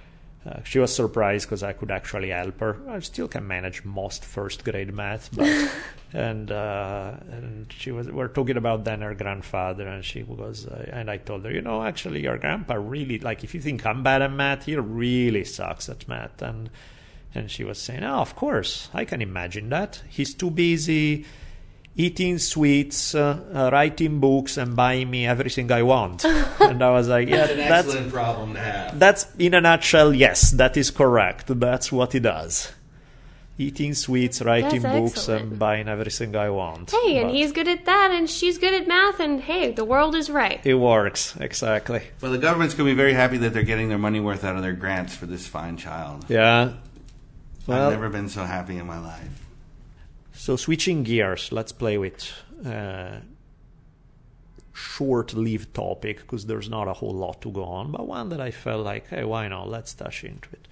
[0.44, 2.76] Uh, she was surprised because I could actually help her.
[2.88, 5.70] I still can manage most first grade math, but
[6.12, 10.90] and uh, and she was we're talking about then her grandfather, and she was uh,
[10.92, 14.02] and I told her, you know, actually your grandpa really like if you think I'm
[14.02, 16.70] bad at math, he really sucks at math, and
[17.34, 20.02] and she was saying, oh, of course, I can imagine that.
[20.08, 21.24] He's too busy
[21.96, 26.24] eating sweets, uh, uh, writing books, and buying me everything I want.
[26.60, 28.98] and I was like, yeah, That's an that's excellent problem to have.
[28.98, 31.44] that's in a nutshell, yes, that is correct.
[31.48, 32.72] That's what he does.
[33.58, 35.42] Eating sweets, writing That's books, excellent.
[35.42, 36.90] and buying everything I want.
[36.90, 40.14] hey, and he's good at that, and she's good at math, and hey, the world
[40.14, 40.58] is right.
[40.64, 42.02] It works, exactly.
[42.22, 44.56] Well, the government's going to be very happy that they're getting their money worth out
[44.56, 46.24] of their grants for this fine child.
[46.30, 46.72] Yeah.
[47.66, 49.28] Well, I've never been so happy in my life.
[50.42, 52.32] So switching gears, let's play with
[52.66, 53.18] uh,
[54.72, 58.50] short-lived topic because there's not a whole lot to go on, but one that I
[58.50, 59.68] felt like, hey, why not?
[59.68, 60.66] Let's touch into it.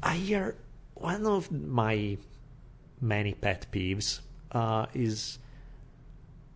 [0.00, 0.54] I hear
[0.94, 2.18] one of my
[3.00, 4.20] many pet peeves
[4.52, 5.40] uh, is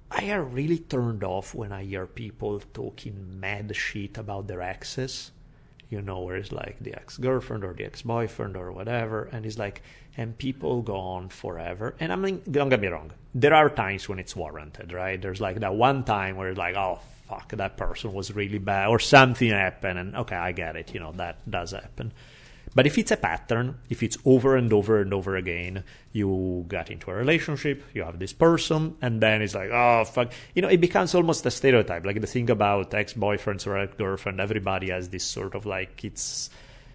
[0.08, 5.32] I am really turned off when I hear people talking mad shit about their exes.
[5.88, 9.46] You know, where it's like the ex girlfriend or the ex boyfriend or whatever, and
[9.46, 9.82] it's like,
[10.16, 11.94] and people go on forever.
[12.00, 15.20] And I mean, don't get me wrong, there are times when it's warranted, right?
[15.20, 18.88] There's like that one time where it's like, oh, fuck, that person was really bad,
[18.88, 22.12] or something happened, and okay, I get it, you know, that does happen.
[22.74, 26.90] But if it's a pattern, if it's over and over and over again, you got
[26.90, 30.32] into a relationship, you have this person, and then it's like, oh, fuck.
[30.54, 32.04] You know, it becomes almost a stereotype.
[32.04, 36.04] Like the thing about ex boyfriends or ex girlfriend, everybody has this sort of like,
[36.04, 36.50] it's.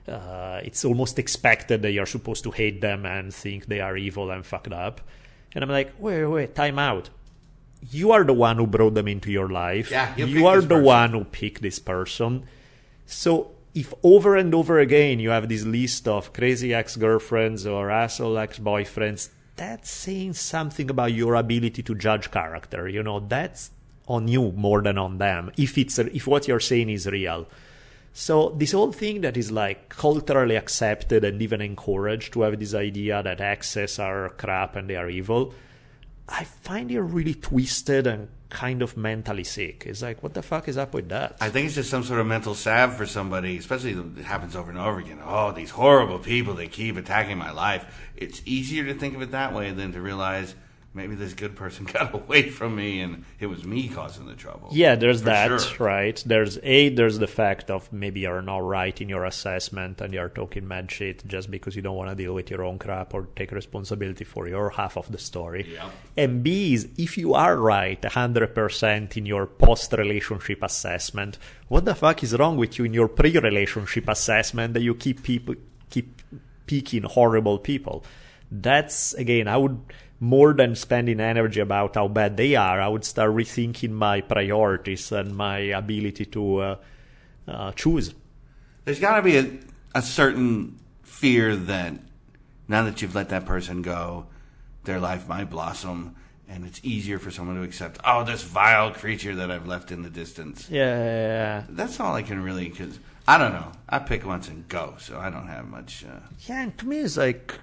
[0.07, 4.31] Uh, it's almost expected that you're supposed to hate them and think they are evil
[4.31, 5.01] and fucked up.
[5.53, 7.09] And I'm like, wait, wait, time out.
[7.89, 9.91] You are the one who brought them into your life.
[9.91, 10.83] Yeah, you you are the person.
[10.83, 12.45] one who picked this person.
[13.05, 18.37] So if over and over again you have this list of crazy ex-girlfriends or asshole
[18.37, 22.87] ex-boyfriends, that's saying something about your ability to judge character.
[22.87, 23.71] You know, that's
[24.07, 25.51] on you more than on them.
[25.57, 27.47] If it's if what you're saying is real.
[28.13, 32.73] So this whole thing that is like culturally accepted and even encouraged to have this
[32.73, 35.53] idea that exes are crap and they are evil,
[36.27, 39.85] I find it really twisted and kind of mentally sick.
[39.85, 41.37] It's like, what the fuck is up with that?
[41.39, 44.69] I think it's just some sort of mental salve for somebody, especially it happens over
[44.69, 45.19] and over again.
[45.23, 48.09] Oh, these horrible people, they keep attacking my life.
[48.17, 50.53] It's easier to think of it that way than to realize
[50.93, 54.69] maybe this good person got away from me and it was me causing the trouble.
[54.71, 55.87] Yeah, there's For that, sure.
[55.87, 56.23] right?
[56.25, 60.29] There's a there's the fact of maybe you're not right in your assessment and you're
[60.29, 63.27] talking mad shit just because you don't want to deal with your own crap or
[63.35, 65.67] take responsibility for your half of the story.
[65.73, 65.89] Yeah.
[66.17, 71.95] And B is if you are right 100% in your post relationship assessment, what the
[71.95, 75.55] fuck is wrong with you in your pre relationship assessment that you keep people
[75.89, 76.21] keep
[76.65, 78.03] picking horrible people?
[78.51, 79.79] That's again, I would
[80.21, 85.11] more than spending energy about how bad they are, I would start rethinking my priorities
[85.11, 86.75] and my ability to uh,
[87.47, 88.13] uh, choose.
[88.85, 89.49] There's got to be a,
[89.95, 91.95] a certain fear that
[92.67, 94.27] now that you've let that person go,
[94.83, 96.15] their life might blossom,
[96.47, 100.03] and it's easier for someone to accept, oh, this vile creature that I've left in
[100.03, 100.69] the distance.
[100.69, 101.63] Yeah, yeah, yeah.
[101.67, 103.71] That's all I can really, because I don't know.
[103.89, 106.05] I pick once and go, so I don't have much.
[106.05, 106.61] Uh, yeah.
[106.61, 107.55] And to me, it's like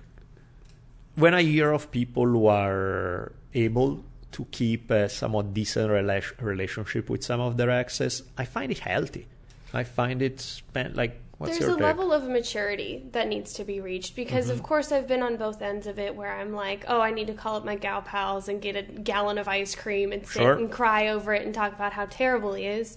[1.18, 7.08] when I hear of people who are able to keep a somewhat decent rela- relationship
[7.10, 9.26] with some of their exes, I find it healthy.
[9.72, 11.82] I find it spent like what's There's a take?
[11.82, 14.54] level of maturity that needs to be reached because, Mm-hmm.
[14.54, 17.26] of course, I've been on both ends of it where I'm like, oh, I need
[17.28, 20.40] to call up my gal pals and get a gallon of ice cream and sit
[20.42, 20.54] Sure.
[20.54, 22.96] and cry over it and talk about how terrible he is.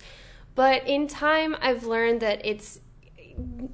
[0.56, 2.80] But in time, I've learned that it's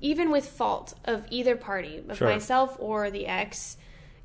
[0.02, 2.28] even with fault of either party, of Sure.
[2.30, 3.78] myself or the ex,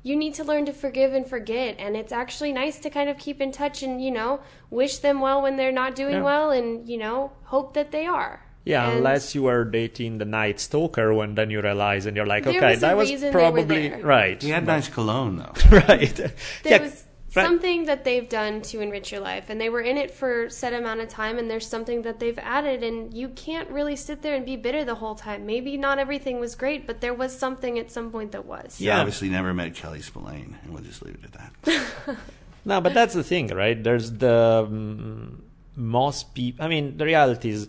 [0.03, 1.75] you need to learn to forgive and forget.
[1.79, 5.21] And it's actually nice to kind of keep in touch and, you know, wish them
[5.21, 6.23] well when they're not doing Yeah.
[6.23, 8.41] well and, you know, hope that they are.
[8.65, 12.25] Yeah, And- unless you were dating the night stalker when then you realize and you're
[12.25, 14.41] like, okay, was that was reason they were probably right.
[14.41, 15.53] He had nice cologne though.
[15.87, 16.15] right.
[16.15, 16.31] there
[16.65, 17.03] yeah, was
[17.35, 17.45] right.
[17.45, 20.49] something that they've done to enrich your life and they were in it for a
[20.51, 24.21] set amount of time and there's something that they've added and you can't really sit
[24.21, 27.37] there and be bitter the whole time maybe not everything was great but there was
[27.37, 28.99] something at some point that was He Yeah.
[28.99, 32.17] obviously never met Kelly Spillane, and we'll just leave it at that.
[32.65, 33.81] No, but that's the thing, right?
[33.83, 35.43] There's the um,
[35.75, 36.63] most people.
[36.63, 37.67] I mean, the reality is,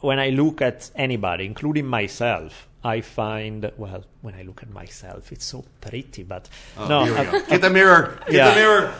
[0.00, 5.32] when I look at anybody, including myself, I find well, when I look at myself,
[5.32, 7.46] it's so pretty, but oh, no, Oh, Here we I- go.
[7.46, 8.18] Get the mirror.
[8.26, 8.50] Get Yeah.
[8.50, 8.94] the mirror.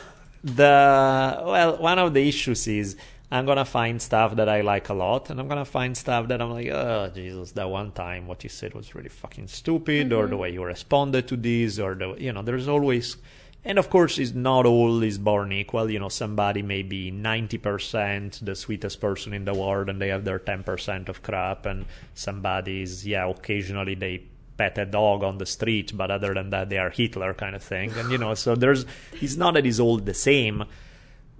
[0.45, 2.97] the well one of the issues is
[3.31, 6.41] i'm gonna find stuff that i like a lot and i'm gonna find stuff that
[6.41, 10.23] i'm like oh jesus that one time what you said was really fucking stupid or
[10.23, 10.31] mm-hmm.
[10.31, 13.17] the way you responded to this or the you know there's always
[13.65, 18.45] and of course it's not all is born equal you know somebody may be 90%
[18.45, 21.85] the sweetest person in the world and they have their 10% of crap and
[22.15, 24.23] somebody's yeah occasionally they
[24.59, 27.63] pet a dog on the street, but other than that, they are Hitler kind of
[27.63, 27.93] thing.
[27.93, 28.85] And you know, so there's
[29.23, 30.65] it's not that it's all the same,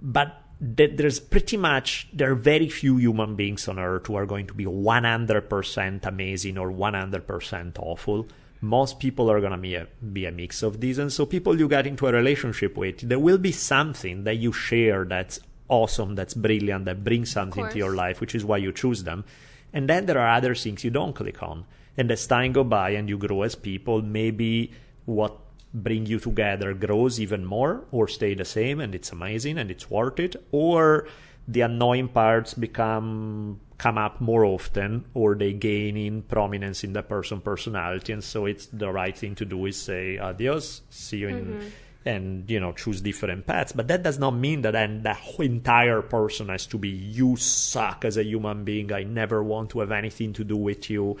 [0.01, 4.47] but there's pretty much there are very few human beings on earth who are going
[4.47, 8.27] to be 100% amazing or 100% awful.
[8.61, 11.57] Most people are going to be a, be a mix of these, and so people
[11.57, 15.39] you get into a relationship with, there will be something that you share that's
[15.69, 19.23] awesome, that's brilliant, that brings something to your life, which is why you choose them.
[19.71, 21.65] And then there are other things you don't click on.
[21.95, 24.71] And as time go by and you grow as people, maybe
[25.05, 25.37] what
[25.73, 29.89] bring you together grows even more or stay the same and it's amazing and it's
[29.89, 30.35] worth it.
[30.51, 31.07] Or
[31.47, 37.01] the annoying parts become come up more often or they gain in prominence in the
[37.01, 38.13] person personality.
[38.13, 41.67] And so it's the right thing to do is say adios see you in mm-hmm.
[42.05, 43.71] and you know choose different paths.
[43.71, 47.37] But that does not mean that then the whole entire person has to be you
[47.37, 48.91] suck as a human being.
[48.91, 51.17] I never want to have anything to do with you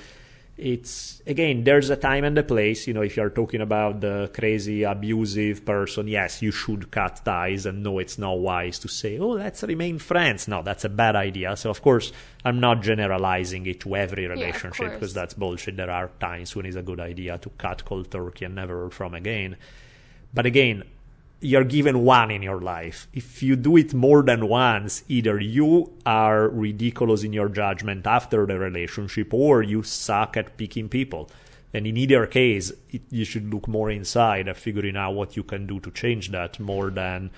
[0.59, 4.29] it's again there's a time and a place you know if you're talking about the
[4.33, 9.17] crazy abusive person yes you should cut ties and no it's not wise to say
[9.17, 10.47] oh let's remain friends.
[10.47, 11.55] No that's a bad idea.
[11.55, 12.11] So of course
[12.43, 14.93] i'm not generalizing it to every relationship course.
[14.93, 15.77] because that's bullshit.
[15.77, 19.13] There are times when it's a good idea to cut cold turkey and never from
[19.13, 19.55] again.
[20.33, 20.83] But again,
[21.41, 23.07] you're given one in your life.
[23.13, 28.45] If you do it more than once, either you are ridiculous in your judgment after
[28.45, 31.29] the relationship or you suck at picking people.
[31.73, 35.43] And in either case, it, you should look more inside at figuring out what you
[35.43, 37.31] can do to change that more than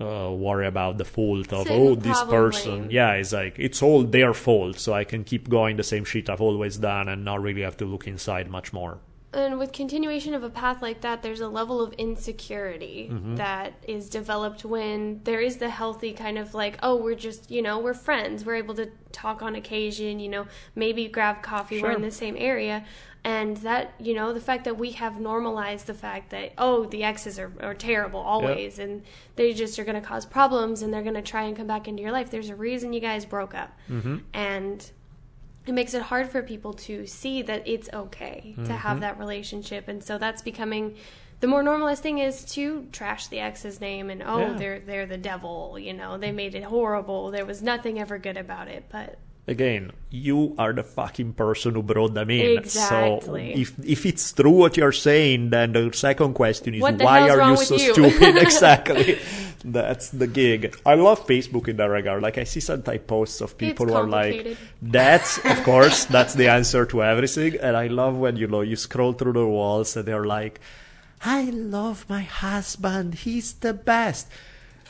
[0.00, 2.90] uh, worry about the fault of, oh, this person.
[2.90, 4.78] Yeah, it's like, it's all their fault.
[4.78, 7.76] So I can keep going the same shit I've always done and not really have
[7.78, 8.98] to look inside much more.
[9.36, 13.36] And with continuation of a path like that there's a level of insecurity mm-hmm.
[13.36, 17.62] that is developed when there is the healthy kind of like oh we're just you
[17.62, 18.44] know we're friends.
[18.44, 21.82] We're able to talk on occasion you know maybe grab coffee.
[21.82, 22.84] We're in the same area.
[23.24, 27.02] And that you know the fact that we have normalized the fact that oh the
[27.02, 28.78] exes are, are terrible always.
[28.78, 29.02] And
[29.34, 31.88] they just are going to cause problems and they're going to try and come back
[31.88, 32.30] into your life.
[32.30, 33.76] There's a reason you guys broke up.
[33.90, 34.18] Mm-hmm.
[34.32, 34.90] And
[35.66, 39.00] it makes it hard for people to see that it's okay to have mm-hmm.
[39.00, 40.94] that relationship and so that's becoming
[41.40, 44.52] the more normalist thing is to trash the ex's name and oh Yeah.
[44.54, 48.36] they're they're the devil you know they made it horrible there was nothing ever good
[48.36, 52.58] about it but again, you are the fucking person who brought them in.
[52.58, 53.54] Exactly.
[53.54, 57.28] So if if it's true what you're saying, then the second question is the why
[57.28, 57.92] are you so you?
[57.92, 58.36] stupid?
[58.42, 59.18] exactly.
[59.64, 60.76] That's the gig.
[60.84, 62.22] I love Facebook in that regard.
[62.22, 64.56] Like I see some type posts of people It's who are like.
[64.82, 68.76] "That's of course that's the answer to everything." And I love when you know you
[68.76, 70.60] scroll through the walls and they're like,
[71.22, 73.14] "I love my husband.
[73.26, 74.28] He's the best."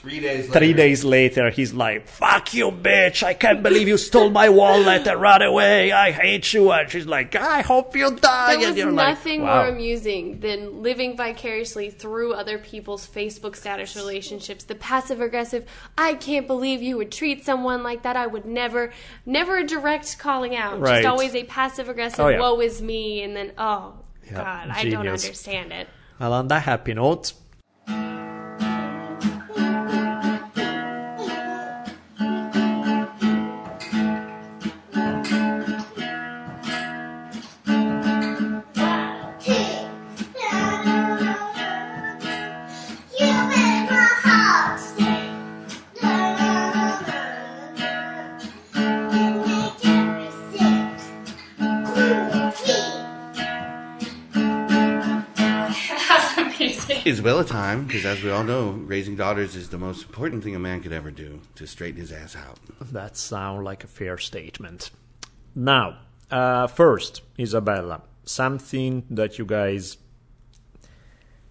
[0.07, 0.48] Three days.
[0.48, 3.24] Three days later, he's like, "Fuck you, bitch!
[3.24, 5.90] I can't believe you stole my wallet and ran away.
[5.90, 9.42] I hate you." And she's like, "I hope you die." there and was you're nothing
[9.42, 9.62] like, wow.
[9.64, 14.62] more amusing than living vicariously through other people's Facebook status relationships.
[14.62, 15.66] The passive aggressive,
[15.98, 18.14] I can't believe you would treat someone like that.
[18.14, 18.92] I would never,
[19.24, 20.78] never a direct calling out.
[20.78, 21.02] Right.
[21.02, 22.38] Just always a passive aggressive, Oh, yeah.
[22.38, 23.94] woe is me, and then, oh,
[24.24, 25.88] Yeah, God, I don't understand it.
[26.20, 27.32] Well, on that happy note,
[57.07, 60.59] Isabella time, because as we all know, raising daughters is the most important thing a
[60.59, 62.59] man could ever do to straighten his ass out.
[62.80, 64.90] That sounds like a fair statement.
[65.54, 65.98] Now,
[66.32, 69.98] uh, first, Isabella, something that you guys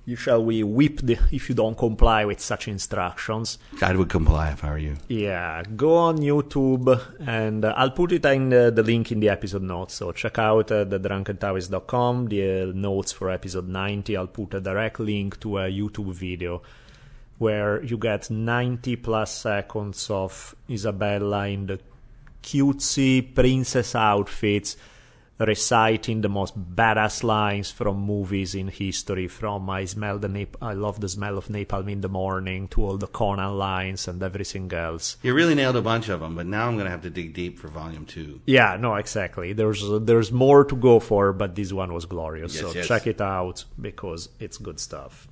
[0.06, 3.58] you shall we whip the, if you don't comply with such instructions.
[3.82, 4.98] I would comply if I were you.
[5.08, 9.30] Yeah, go on YouTube and uh, I'll put it in the, the link in the
[9.30, 9.96] episode notes.
[9.96, 14.16] So check out uh, the drunkentaoist.com, the uh, notes for episode 90.
[14.16, 16.62] I'll put a direct link to a YouTube video
[17.38, 21.80] where you get 90 plus seconds of Isabella in the
[22.42, 24.78] cutesy princess outfits
[25.38, 30.74] reciting the most badass lines from movies in history from I smell the nap- I
[30.74, 34.72] love the smell of napalm in the morning to all the Conan lines and everything
[34.72, 35.18] else.
[35.24, 37.34] You really nailed a bunch of them, but now I'm going to have to dig
[37.34, 38.40] deep for volume two.
[38.46, 39.52] Yeah, no, exactly.
[39.52, 42.56] There's uh, there's more to go for, but this one was glorious.
[42.56, 42.88] Yes, so yes.
[42.88, 45.28] check it out because it's good stuff.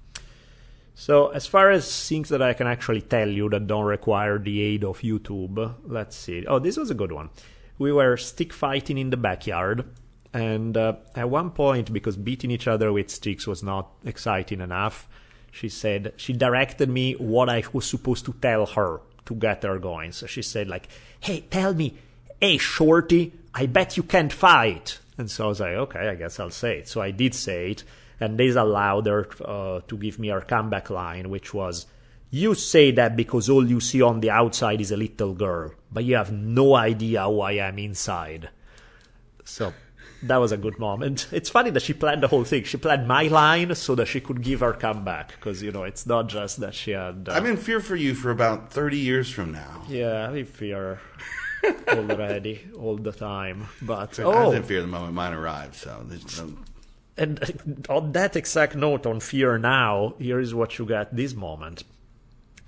[0.95, 4.61] So as far as things that I can actually tell you that don't require the
[4.61, 6.45] aid of YouTube, let's see.
[6.45, 7.29] Oh, this was a good one.
[7.83, 9.83] We were stick fighting in the backyard,
[10.33, 15.05] and uh, at one point, because beating each other with sticks was not exciting enough,
[15.51, 19.79] she said she directed me what I was supposed to tell her to get her
[19.79, 20.13] going.
[20.13, 20.87] So she said like,
[21.19, 21.97] "Hey, tell me,
[22.39, 26.39] hey shorty, I bet you can't fight." And so I was like, "Okay, I guess
[26.39, 27.83] I'll say it." So I did say it,
[28.17, 31.85] and this allowed her uh, to give me her comeback line, which was.
[32.33, 36.03] You say that because all you see on the outside is a little girl, but
[36.03, 38.49] you have no idea who I am inside.
[39.43, 39.71] So
[40.23, 41.27] that was a good moment.
[41.31, 42.63] It's funny that she planned the whole thing.
[42.63, 46.07] She planned my line so that she could give her comeback because you know it's
[46.07, 47.27] not just that she had.
[47.29, 49.83] Uh, I'm in fear for you for about 30 years from now.
[49.87, 51.01] yeah, I fear
[51.87, 53.67] already all the time.
[53.79, 56.57] But I was in oh, fear the moment mine arrived, so there's no.
[57.15, 61.83] and on that exact note on fear now, here is what you get this moment.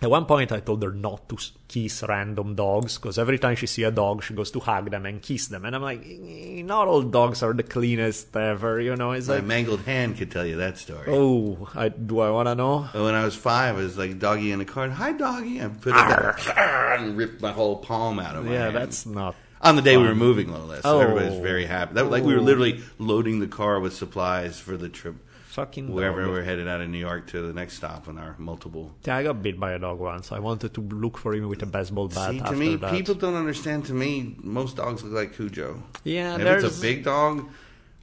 [0.02, 1.38] At one point, I told her not to
[1.70, 5.06] kiss random dogs because every time she see a dog, she goes to hug them
[5.06, 8.96] and kiss them, and I'm like, "Eh, not all dogs are the cleanest ever, you
[8.98, 9.14] know.
[9.14, 11.08] It's My like, mangled hand could tell you that story.
[11.08, 12.80] oh, I, do I want to know?
[12.92, 14.90] When I was five, I was like doggy in the car.
[14.90, 15.62] Hi, doggy.
[15.62, 18.76] I put it there and ripped my whole palm out of my Yeah, hand.
[18.76, 19.34] that's not.
[19.62, 20.84] on the day we were moving, no less.
[20.84, 21.00] So Oh.
[21.00, 21.94] everybody was very happy.
[21.96, 25.16] That, like we were literally loading the car with supplies for the trip
[25.56, 26.32] Fucking wherever dog.
[26.32, 28.94] we're headed out of New York to the next stop on our multiple.
[29.06, 30.34] Yeah, I got bit by a dog once.
[30.34, 32.92] I wanted to look for him with a baseball bat See, to after me, that.
[32.92, 33.86] people don't understand.
[33.86, 35.82] To me, most dogs look like Cujo.
[36.04, 37.48] yeah, if it's a big dog,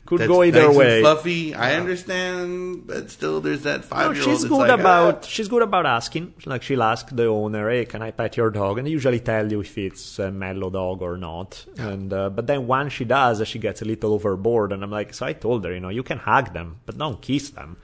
[0.05, 1.01] could that's go either nice way.
[1.01, 4.17] Fluffy, I understand, but still, there's that No, five old.
[4.17, 6.35] she's good like, about "Ah." she's good about asking.
[6.45, 9.51] Like she'll ask the owner, "Hey, can I pet your dog?" And they usually tell
[9.51, 11.65] you if it's a mellow dog or not.
[11.79, 15.15] And uh, but then once she does, she gets a little overboard, and I'm like,
[15.15, 17.77] so I told her, you know, you can hug them, but don't kiss them.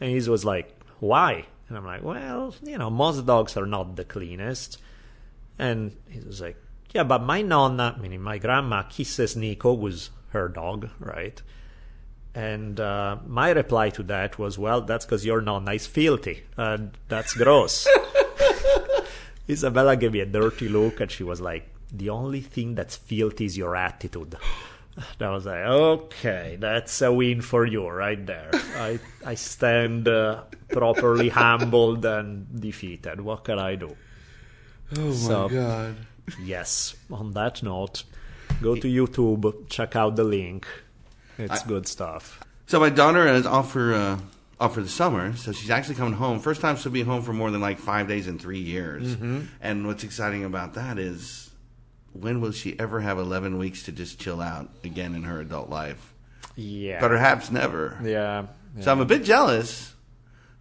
[0.00, 0.68] And he was like,
[0.98, 1.46] why?
[1.68, 4.78] And I'm like, well, you know, most dogs are not the cleanest.
[5.58, 6.56] And he was like,
[6.92, 11.40] yeah, but my nonna, meaning my grandma, kisses Nico, who's her dog, right?
[12.34, 16.44] And uh, my reply to that was, well, that's because your nonna is filthy.
[16.56, 17.86] And that's gross.
[19.48, 23.46] Isabella gave me a dirty look and she was like, the only thing that's filthy
[23.46, 24.36] is your attitude.
[24.96, 28.50] And I was like, okay, that's a win for you right there.
[28.76, 33.20] I, I stand uh, properly humbled and defeated.
[33.20, 33.96] What can I do?
[34.98, 35.96] Oh So- my god!
[36.44, 38.04] Yes, on that note,
[38.62, 40.66] go to YouTube, check out the link.
[41.38, 42.40] It's I- good stuff.
[42.66, 44.18] So my daughter is off for uh,
[44.60, 46.38] off for the summer, so she's actually coming home.
[46.38, 49.16] First time she'll be home for more than like five days in three years.
[49.16, 49.40] Mm-hmm.
[49.60, 51.50] And what's exciting about that is,
[52.12, 55.68] when will she ever have eleven weeks to just chill out again in her adult
[55.68, 56.14] life?
[56.54, 57.00] Yeah.
[57.00, 57.98] but Perhaps never.
[58.04, 58.46] Yeah.
[58.80, 59.92] So I'm a bit jealous,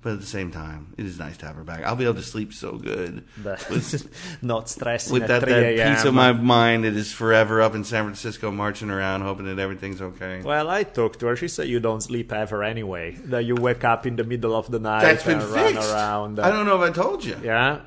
[0.01, 1.83] but at the same time, it is nice to have her back.
[1.83, 4.07] I'll be able to sleep so good That-
[4.41, 5.95] not stressing with at that, 3 that a.m.
[5.95, 9.59] piece of my mind that is forever up in San Francisco, marching around, hoping that
[9.59, 10.41] everything's okay.
[10.41, 11.35] Well, I talked to her.
[11.35, 13.15] She said you don't sleep ever anyway.
[13.25, 15.91] That you wake up in the middle of the night That's been and run fixed.
[15.91, 16.39] around.
[16.39, 17.37] I don't know if I told you.
[17.43, 17.81] Yeah.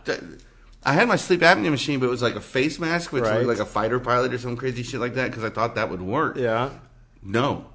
[0.84, 3.46] I had my sleep apnea machine, but it was like a face mask, which Right.
[3.46, 6.02] like a fighter pilot or some crazy shit like that, because I thought that would
[6.02, 6.36] work.
[6.36, 6.70] Yeah.
[7.22, 7.66] No,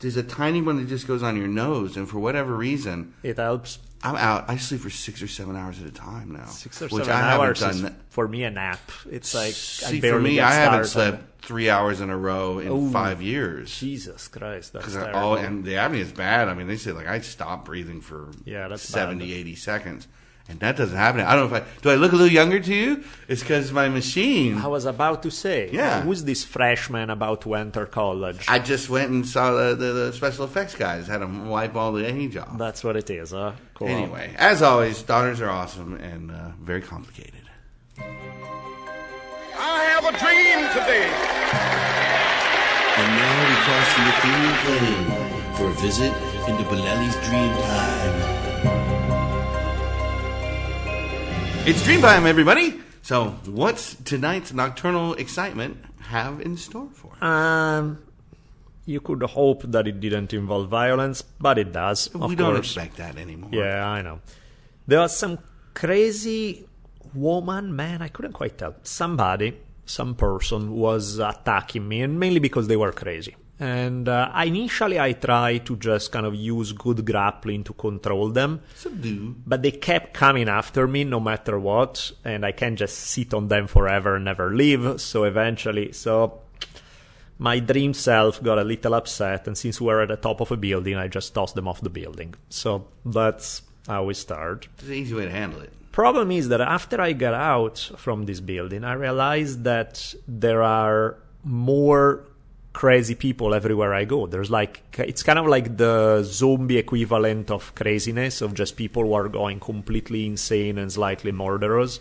[0.00, 3.36] there's a tiny one that just goes on your nose, and for whatever reason, It
[3.36, 3.78] helps.
[4.02, 4.48] I'm out.
[4.48, 7.12] I sleep for six or seven hours at a time now, Six or which seven
[7.12, 7.82] I haven't hours done.
[7.82, 7.94] that.
[8.08, 8.80] for me a nap.
[9.10, 9.54] It's like
[9.94, 13.78] I barely for me, I haven't slept three hours in a row in five years.
[13.78, 15.20] Jesus Christ, that's I- terrible.
[15.20, 16.48] oh, and the apnea is bad.
[16.48, 19.34] I mean, they say like I stop breathing for Yeah, that's 70, bad.
[19.36, 20.08] 80 seconds.
[20.50, 21.20] And that doesn't happen.
[21.20, 21.90] I don't know if I do.
[21.90, 23.04] I look a little younger to you.
[23.28, 24.58] It's because my machine.
[24.58, 26.02] I was about to say, Yeah.
[26.02, 28.44] who's this freshman about to enter college?
[28.48, 31.92] I just went and saw the, the, the special effects guys had them wipe all
[31.92, 32.58] the age off.
[32.58, 33.52] That's what it is, huh?
[33.74, 33.86] Cool.
[33.88, 37.34] Anyway, as always, daughters are awesome and uh, very complicated.
[39.62, 41.08] I have a dream today.
[42.98, 46.12] And now we cross the Athenian plain for a visit
[46.48, 48.39] into Bolelli's dream time.
[51.66, 52.80] It's Dreamtime, everybody.
[53.02, 57.22] So, what's tonight's nocturnal excitement have in store for us?
[57.22, 57.98] Um,
[58.86, 62.08] you could hope that it didn't involve violence, but it does.
[62.08, 62.66] Of we don't course.
[62.66, 63.50] expect that anymore.
[63.52, 64.20] Yeah, I know.
[64.86, 65.38] There was some
[65.74, 66.66] crazy
[67.14, 68.74] woman, man, I couldn't quite tell.
[68.82, 73.36] Somebody, some person was attacking me, and mainly because they were crazy.
[73.60, 78.62] And uh, initially, I tried to just kind of use good grappling to control them,
[78.74, 79.36] Subdue.
[79.46, 83.48] but they kept coming after me no matter what, and I can't just sit on
[83.48, 84.98] them forever and never leave.
[84.98, 86.40] So eventually, so
[87.38, 90.56] my dream self got a little upset, and since we're at the top of a
[90.56, 92.34] building, I just tossed them off the building.
[92.48, 94.68] So that's how we start.
[94.78, 95.72] It's an easy way to handle it.
[95.92, 101.18] Problem is that after I got out from this building, I realized that there are
[101.44, 102.24] more
[102.72, 104.26] crazy people everywhere I go.
[104.26, 109.12] There's like, it's kind of like the zombie equivalent of craziness, of just people who
[109.14, 112.00] are going completely insane and slightly murderous.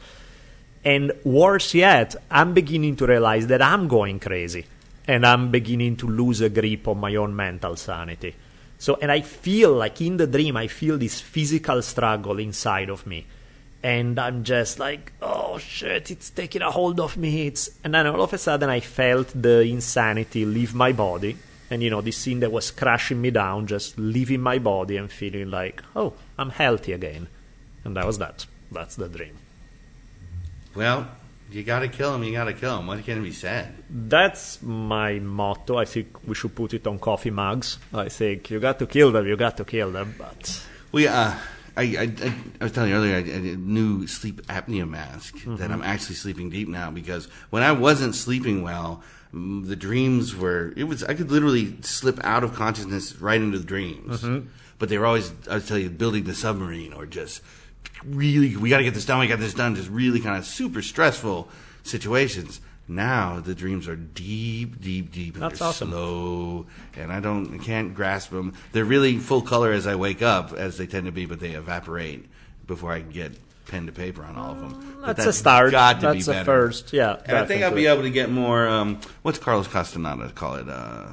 [0.83, 4.65] And worse yet, I'm beginning to realize that I'm going crazy
[5.07, 8.35] and I'm beginning to lose a grip on my own mental sanity.
[8.77, 13.05] So, and I feel like in the dream, I feel this physical struggle inside of
[13.05, 13.25] me.
[13.81, 17.47] And I'm just like, oh shit, it's taking a hold of me.
[17.47, 21.37] It's, and then all of a sudden, I felt the insanity leave my body.
[21.71, 25.09] And you know, this scene that was crushing me down, just leaving my body and
[25.11, 27.27] feeling like, oh, I'm healthy again.
[27.83, 28.45] And that was that.
[28.71, 29.37] That's the dream.
[30.75, 31.07] Well,
[31.51, 32.23] you got to kill him.
[32.23, 32.87] You got to kill him.
[32.87, 33.73] What can be said?
[33.89, 35.77] That's my motto.
[35.77, 37.77] I think we should put it on coffee mugs.
[37.93, 40.15] I think you got to kill them, you got to kill them.
[40.17, 41.33] But We, uh,
[41.77, 44.87] I, I, I, I was telling you earlier, I, I did a new sleep apnea
[44.87, 45.71] mask that mm-hmm.
[45.71, 50.85] I'm actually sleeping deep now because when I wasn't sleeping well, the dreams were, it
[50.85, 54.21] was, I could literally slip out of consciousness right into the dreams.
[54.21, 54.47] Mm-hmm.
[54.79, 57.41] But they were always, I was telling you, building the submarine or just
[58.05, 60.45] really, we got to get this done, we got this done, just really kind of
[60.45, 61.49] super stressful
[61.83, 62.61] situations.
[62.89, 65.91] Now the dreams are deep, deep, deep, and That's awesome.
[65.91, 66.65] slow,
[66.97, 68.53] and I don't, I can't grasp them.
[68.71, 71.51] They're really full color as I wake up, as they tend to be, but they
[71.51, 72.25] evaporate
[72.65, 73.31] before I can get
[73.67, 74.97] pen to paper on all of them.
[75.01, 75.71] But that's a start.
[75.71, 76.45] Got to That's be a better.
[76.45, 76.91] first.
[76.91, 78.67] Yeah, and I think I'll be able to get more.
[78.67, 80.67] Um, what's Carlos Castaneda call it?
[80.67, 81.05] Uh,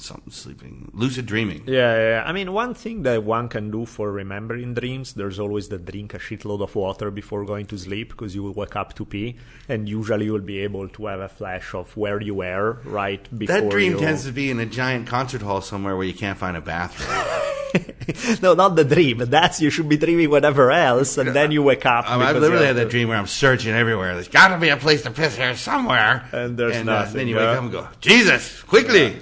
[0.00, 1.62] something sleeping, lucid dreaming.
[1.66, 2.24] Yeah, yeah, yeah.
[2.26, 6.14] I mean, one thing that one can do for remembering dreams, there's always the drink
[6.14, 9.36] a shitload of water before going to sleep because you will wake up to pee,
[9.68, 13.60] and usually you'll be able to have a flash of where you were right before.
[13.60, 13.98] That dream you...
[13.98, 17.44] tends to be in a giant concert hall somewhere where you can't find a bathroom.
[18.42, 19.18] no, not the dream.
[19.18, 22.10] That's you should be dreaming whatever else, and then you wake up.
[22.10, 24.14] Um, I've literally had that dream where I'm searching everywhere.
[24.14, 26.28] There's got to be a place to piss here somewhere.
[26.32, 29.16] And there's uh, nothing, then you wake up and go, Jesus, quickly!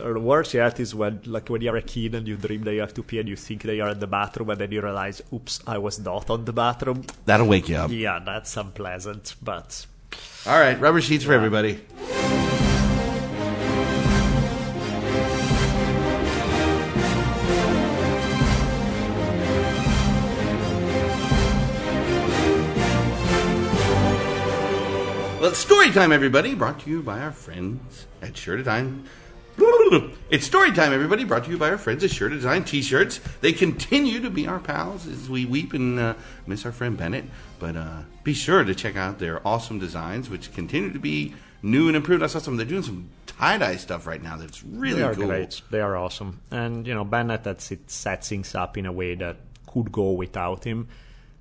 [0.00, 2.80] Or worse yet is when, like, when you're a kid and you dream that you
[2.80, 5.20] have to pee and you think that you're in the bathroom, and then you realize,
[5.32, 7.04] oops, I was not on the bathroom.
[7.26, 7.90] That'll wake you up.
[7.90, 9.86] Yeah, that's unpleasant, but
[10.46, 11.80] All right, rubber sheets for everybody.
[25.40, 26.54] Well, it's story time, everybody.
[26.54, 29.04] Brought to you by our friends at Sure Design.
[30.30, 31.24] It's story time, everybody.
[31.24, 33.18] Brought to you by our friends at Sure Design T-shirts.
[33.40, 36.14] They continue to be our pals as we weep and uh,
[36.46, 37.24] miss our friend Bennett.
[37.58, 41.88] But uh, be sure to check out their awesome designs, which continue to be new
[41.88, 42.22] and improved.
[42.22, 42.58] I saw some.
[42.58, 44.36] They're doing some tie dye stuff right now.
[44.36, 45.28] That's really they are cool.
[45.28, 45.62] great.
[45.70, 46.40] They are awesome.
[46.50, 50.10] And, you know, Bennett that's it sets things up in a way that could go
[50.10, 50.88] without him.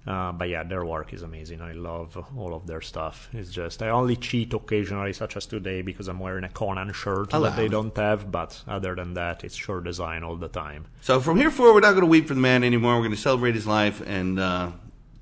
[0.08, 1.62] Uh, but yeah, their work is amazing.
[1.62, 3.30] I love all of their stuff.
[3.34, 7.32] It's just I only cheat occasionally, such as today, because I'm wearing a Conan shirt
[7.32, 8.32] that they don't have.
[8.32, 10.88] But other than that, it's sure design all the time.
[11.01, 12.95] So from here forward, we're not going to weep for the man anymore.
[12.95, 14.72] We're going to celebrate his life and uh,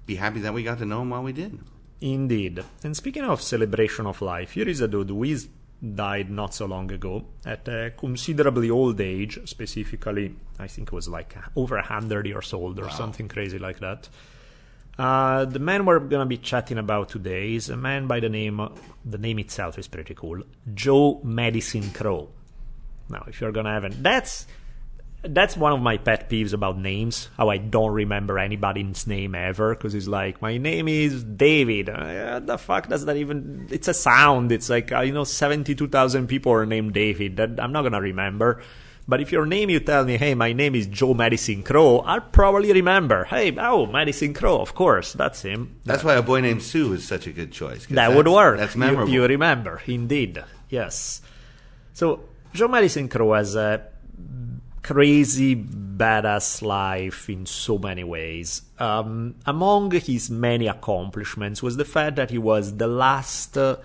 [0.05, 1.59] be happy that we got to know him while we did.
[1.99, 2.63] Indeed.
[2.83, 5.49] And speaking of celebration of life, here is a dude who is
[5.93, 11.07] died not so long ago at a considerably old age, specifically, I think it was
[11.07, 14.09] like over 100 years old or something crazy like that.
[14.97, 18.65] Uh, the man we're to be chatting about today is a man by the name,
[19.03, 20.41] the name itself is pretty cool,
[20.73, 22.29] Joe Medicine Crow.
[23.09, 24.47] Now, if you're to have an, that's
[25.21, 27.29] that's one of my pet peeves about names.
[27.35, 31.89] How I don't remember anybody's name ever because it's like my name is David.
[31.89, 33.67] Uh, the fuck does that even?
[33.71, 34.51] It's a sound.
[34.51, 37.37] It's like uh, you know, seventy-two thousand people are named David.
[37.37, 38.61] That I'm not gonna remember.
[39.07, 42.21] But if your name, you tell me, hey, my name is Joe Medicine Crow, I'll
[42.21, 43.25] probably remember.
[43.25, 45.75] Hey, oh, Medicine Crow, of course, that's him.
[45.85, 47.85] That's why a boy named Sue is such a good choice.
[47.87, 48.57] That would work.
[48.57, 49.11] That's You- memorable.
[49.11, 50.43] You, remember, indeed.
[50.69, 51.21] Yes.
[51.93, 52.21] So,
[52.53, 53.83] Joe Medicine Crow has a
[54.81, 58.63] crazy, badass life in so many ways.
[58.79, 63.77] Um, among his many accomplishments was the fact that he was the last uh,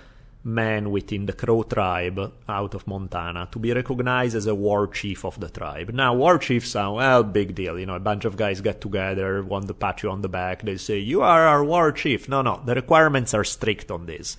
[0.43, 5.25] man within the Crow tribe out of Montana to be recognized as a war chief
[5.25, 5.91] of the tribe.
[5.91, 7.79] Now, war chiefs sound, well, big deal.
[7.79, 10.63] You know, a bunch of guys get together, want to pat you on the back.
[10.63, 12.29] They say, you are our war chief.
[12.29, 14.37] No, no, the requirements are strict on this.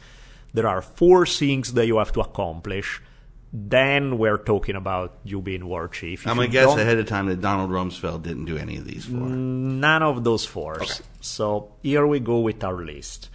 [0.54, 3.02] There are four things that you have to accomplish.
[3.54, 6.22] Then we're talking about you being war chief.
[6.22, 8.86] If I'm you gonna guess ahead of time that Donald Rumsfeld didn't do any of
[8.86, 9.20] these four.
[9.20, 11.02] None of those fours.
[11.20, 13.30] So here we go with our list.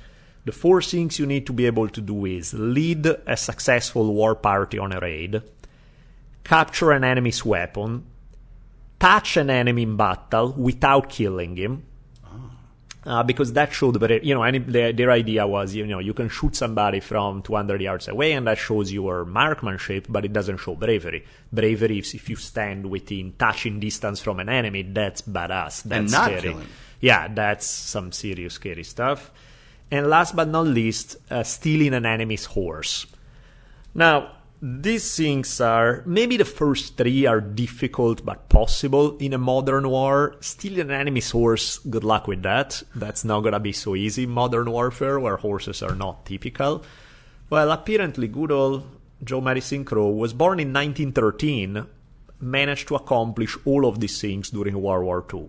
[0.46, 4.34] The four things you need to be able to do is lead a successful war
[4.36, 5.42] party on a raid,
[6.44, 8.04] capture an enemy's weapon,
[9.00, 11.82] touch an enemy in battle without killing him.
[13.04, 16.12] Uh, because that showed very, you know, any, their, their idea was, you know, you
[16.12, 20.56] can shoot somebody from 200 yards away and that shows your marksmanship, but it doesn't
[20.58, 21.24] show bravery.
[21.52, 25.84] Bravery is if you stand within touching distance from an enemy, that's badass.
[25.84, 26.40] That's And not scary.
[26.42, 26.68] kill him.
[27.00, 29.30] Yeah, that's some serious scary stuff.
[29.90, 33.06] And last but not least, uh, stealing an enemy's horse.
[33.94, 39.88] Now, these things are maybe the first three are difficult but possible in a modern
[39.88, 40.36] war.
[40.40, 42.82] Stealing an enemy's horse, good luck with that.
[42.94, 46.82] That's not gonna be so easy modern warfare where horses are not typical.
[47.48, 48.84] Well, apparently, good old
[49.22, 51.86] Joe Medicine Crow was born in 1913,
[52.40, 55.48] managed to accomplish all of these things during World War II.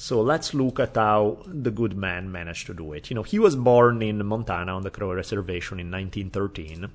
[0.00, 3.10] So let's look at how the good man managed to do it.
[3.10, 6.88] You know, he was born in Montana on the Crow Reservation in 1913.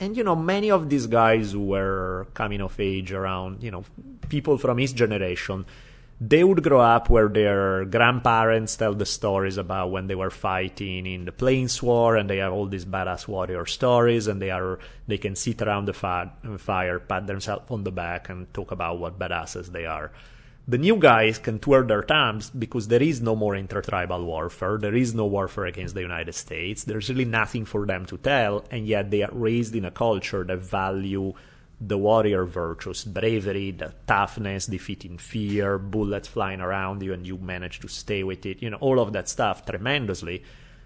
[0.00, 3.84] And, you know, many of these guys who were coming of age around, you know,
[4.28, 5.66] people from his generation,
[6.20, 11.06] they would grow up where their grandparents tell the stories about when they were fighting
[11.06, 14.80] in the Plains War and they have all these badass warrior stories and they are,
[15.06, 18.98] they can sit around the fi- fire, pat themselves on the back and talk about
[18.98, 20.10] what badasses they are.
[20.68, 24.78] The new guys can twirl their thumbs because there is no more intertribal warfare.
[24.78, 26.84] There is no warfare against the United States.
[26.84, 30.44] There's really nothing for them to tell, and yet they are raised in a culture
[30.44, 31.32] that value
[31.80, 37.80] the warrior virtues, bravery, the toughness, defeating fear, bullets flying around you, and you manage
[37.80, 38.62] to stay with it.
[38.62, 40.44] You know, all of that stuff tremendously.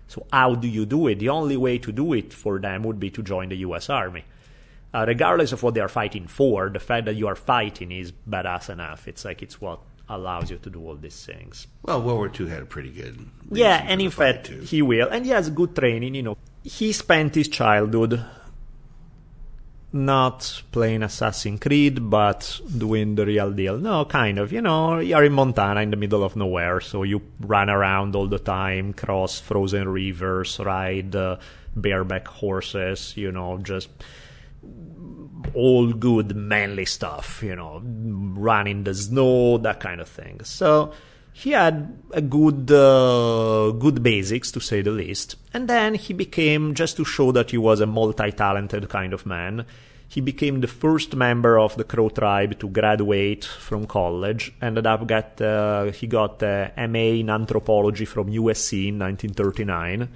[0.09, 1.19] So how do you do it?
[1.19, 3.91] The only way to do it for them would be to join the U.S.
[3.91, 4.25] Army
[4.97, 8.13] uh, regardless of what they are fighting for, the fact that you are fighting is
[8.13, 9.07] badass enough.
[9.07, 11.67] It's like it's what allows you to do all these things.
[11.83, 13.19] Well, World War II had a pretty good.
[13.51, 14.61] Yeah, and in fact, too.
[14.61, 16.15] he will, and he has good training.
[16.15, 18.25] You know, he spent his childhood
[19.93, 23.77] not playing Assassin's Creed, but doing the real deal.
[23.77, 24.51] No, kind of.
[24.51, 28.29] You know, you're in Montana, in the middle of nowhere, so you run around all
[28.29, 31.37] the time, cross frozen rivers, ride uh,
[31.75, 33.13] bareback horses.
[33.15, 33.91] You know, just
[35.55, 40.41] all good manly stuff, you know, run in the snow, that kind of thing.
[40.45, 40.93] So
[41.33, 45.37] he had a good, uh, good basics to say the least.
[45.53, 49.67] And then he became, just to show that he was a multi-talented kind of man,
[50.09, 54.53] he became the first member of the Crow tribe to graduate from college.
[54.63, 60.09] Ended up get, uh, he got a MA in anthropology from USC in 1939.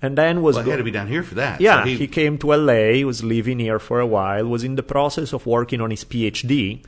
[0.00, 1.60] And then was Well, he go- had to be down here for that.
[1.60, 4.76] yeah, So he, came to LA, He was living here for a while, was in
[4.76, 6.84] the process of working on his PhD.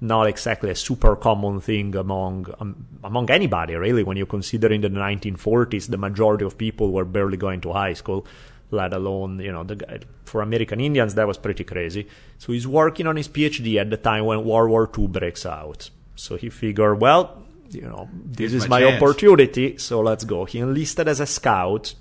[0.00, 4.02] Not exactly a super common thing among um, among anybody, really.
[4.02, 7.92] When you consider in the 1940s, the majority of people were barely going to high
[7.92, 8.26] school,
[8.72, 12.08] let alone you know the guy, for American Indians that was pretty crazy.
[12.38, 15.88] So he's working on his PhD at the time when World War II breaks out.
[16.16, 17.40] So he figured, well,
[17.70, 20.46] you know, this Here's is my my opportunity, so let's go.
[20.46, 21.94] He enlisted as a scout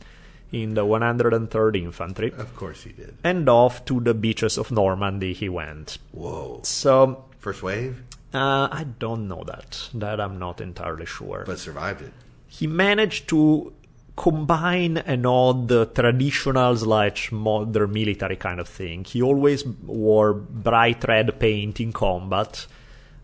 [0.52, 3.16] in the 103rd Infantry Of course he did.
[3.24, 5.98] and off to the beaches of Normandy he went.
[6.12, 6.60] Whoa.
[6.64, 9.90] So First wave, uh, I don't know that.
[9.94, 11.44] That I'm not entirely sure.
[11.46, 12.14] but survived it.
[12.48, 13.74] he managed to
[14.18, 19.04] combine an odd uh, traditional slash modern military kind of thing.
[19.06, 22.68] He always wore bright red paint in combat.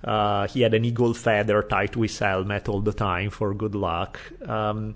[0.03, 3.75] Uh, he had an eagle feather tied to his helmet all the time for good
[3.75, 4.19] luck.
[4.47, 4.95] Um,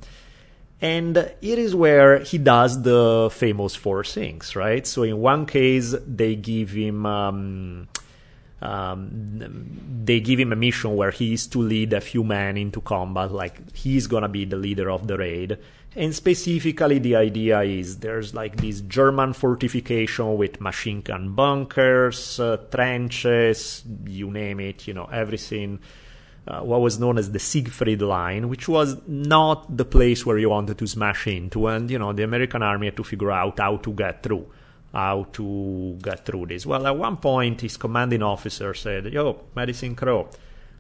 [0.82, 4.86] and it is where he does the famous four things, right?
[4.88, 7.88] So in one case, they give him um,
[8.62, 12.82] um, they give him a mission where he is to lead a few men into
[12.82, 15.58] combat, like he's gonna be the leader of the raid.
[15.96, 22.58] And specifically, the idea is there's like this German fortification with machine gun bunkers, uh,
[22.72, 25.80] trenches, you name it, you know, everything.
[26.48, 30.50] Uh, what was known as the Siegfried Line, which was not the place where you
[30.50, 33.78] wanted to smash into, and you know the American army had to figure out how
[33.78, 34.48] to get through,
[34.92, 36.66] how to get through this.
[36.66, 40.30] Well, at one point, his commanding officer said, "Yo, Medicine Crow,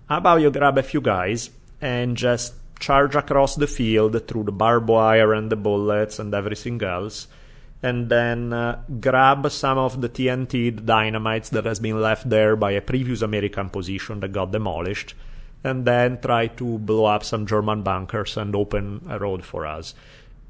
[0.09, 4.51] how about you grab a few guys and just charge across the field through the
[4.51, 7.28] barbed wire and the bullets and everything else."
[7.84, 12.72] And then uh, grab some of the TNT dynamites that has been left there by
[12.72, 15.14] a previous American position that got demolished,
[15.64, 19.93] and then try to blow up some German bunkers and open a road for us.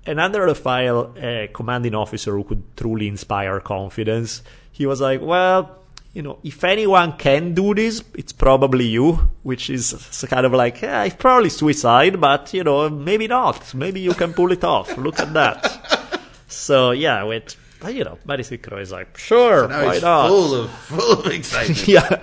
[0.05, 4.41] And under the file, a commanding officer who could truly inspire confidence,
[4.71, 5.77] he was like, well,
[6.13, 10.81] you know, if anyone can do this, it's probably you, which is kind of like,
[10.81, 13.73] yeah, it's probably suicide, but, you know, maybe not.
[13.73, 14.97] Maybe you can pull it off.
[14.97, 16.19] Look at that.
[16.47, 17.55] so, yeah, with,
[17.87, 20.27] you know, Medicine Crow is like, sure, Now why not?
[20.27, 21.87] full of full of excitement.
[21.87, 22.21] yeah,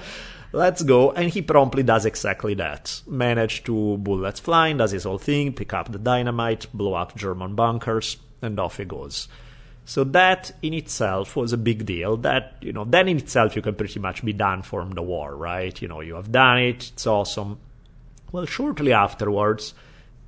[0.53, 1.13] let's go.
[1.13, 3.03] And he promptly does exactly that.
[3.07, 7.55] Manage to bullets flying, does his whole thing, pick up the dynamite, blow up German
[7.55, 9.29] bunkers, and off he goes.
[9.85, 12.19] So that in itself was a big deal.
[12.19, 15.35] That, you know, then in itself you can pretty much be done from the war,
[15.35, 15.81] right?
[15.81, 17.59] You know, you have done it, it's awesome.
[18.31, 19.73] Well, shortly afterwards,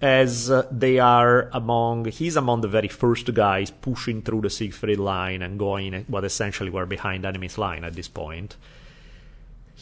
[0.00, 4.98] as uh, they are among, he's among the very first guys pushing through the Siegfried
[4.98, 8.56] line and going what essentially were behind enemy's line at this point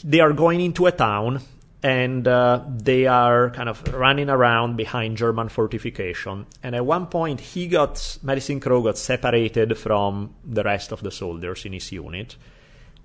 [0.04, 1.40] they are going into a town
[1.82, 6.46] and uh, they are kind of running around behind German fortification.
[6.62, 11.10] And at one point, he got Medicine Crow got separated from the rest of the
[11.10, 12.36] soldiers in his unit,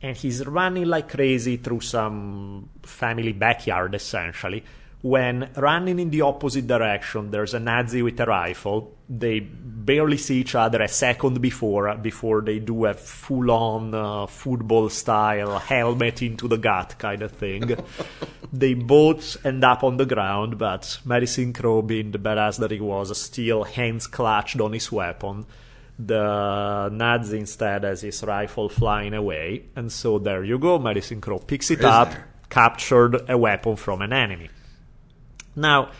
[0.02, 4.64] and he's running like crazy through some family backyard, essentially.
[5.04, 8.96] When running in the opposite direction, there's a Nazi with a rifle.
[9.10, 15.60] They barely see each other a second before before they do a full-on uh, football-style
[15.60, 17.76] helmet into the gut kind of thing.
[18.54, 22.80] they both end up on the ground, but Medicine Crow, being the badass that he
[22.80, 25.46] was, still hands clutched on his weapon.
[26.00, 30.80] The Nazi instead has his rifle flying away, and so there you go.
[30.80, 32.28] Medicine Crow picks it up, Prisoner.
[32.50, 34.50] captured a weapon from an enemy.
[35.56, 35.92] Now,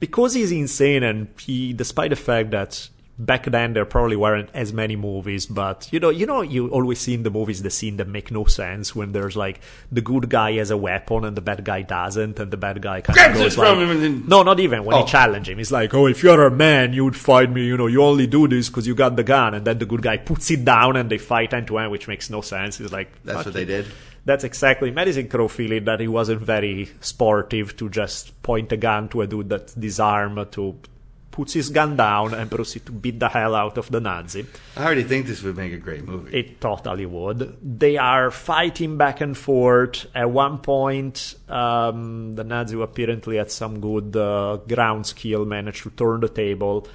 [0.00, 4.72] because he's insane and he, despite the fact that back then there probably weren't as
[4.72, 7.96] many movies, but you know, you know, you always see in the movies the scene
[7.98, 9.60] that make no sense when there's like
[9.92, 13.00] the good guy has a weapon and the bad guy doesn't, and the bad guy
[13.02, 15.04] kind Grabs of it goes from like, him and then- no, not even when Oh.
[15.04, 15.58] he challenge him.
[15.58, 17.64] He's like, oh, if you're a man, you would fight me.
[17.64, 20.02] You know, you only do this because you got the gun, and then the good
[20.02, 22.78] guy puts it down and they fight end to end, which makes no sense.
[22.78, 23.86] He's like, That's "Fuck what they did.
[24.24, 29.08] That's exactly Medicine Crow feeling that he wasn't very sportive to just point a gun
[29.10, 30.76] to a dude that's disarmed to
[31.34, 34.46] puts his gun down and proceed to beat the hell out of the Nazi.
[34.76, 36.38] I already think this would make a great movie.
[36.38, 37.58] It totally would.
[37.60, 40.06] They are fighting back and forth.
[40.14, 45.90] At one point, um, the Nazi apparently had some good uh, ground skill managed to
[45.90, 46.86] turn the table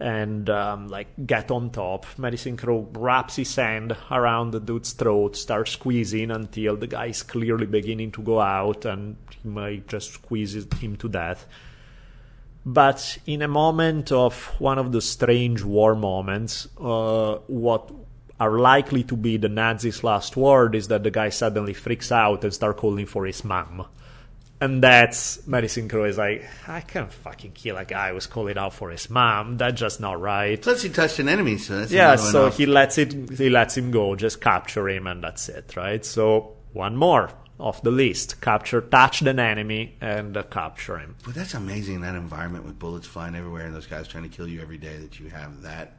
[0.00, 2.06] and um, like get on top.
[2.18, 7.22] Medicine Crow wraps his hand around the dude's throat, starts squeezing until the guy is
[7.22, 11.46] clearly beginning to go out, and he might just squeeze him to death.
[12.64, 17.90] But in a moment of one of the strange war moments, uh, what
[18.38, 22.42] are likely to be the Nazis' last word is that the guy suddenly freaks out
[22.42, 23.86] and starts calling for his mom.
[24.62, 28.74] And that's Medicine Crow is like, I can't fucking kill a guy who's calling out
[28.74, 29.56] for his mom.
[29.56, 30.60] That's just not right.
[30.60, 32.58] Plus, he touched an enemy, so that's Yeah, so off.
[32.58, 36.04] he lets it he lets him go, just capture him and that's it, right?
[36.04, 38.40] So one more off the list.
[38.42, 41.16] Capture touch an enemy and uh, capture him.
[41.24, 44.34] But that's amazing in that environment with bullets flying everywhere and those guys trying to
[44.34, 45.96] kill you every day that you have that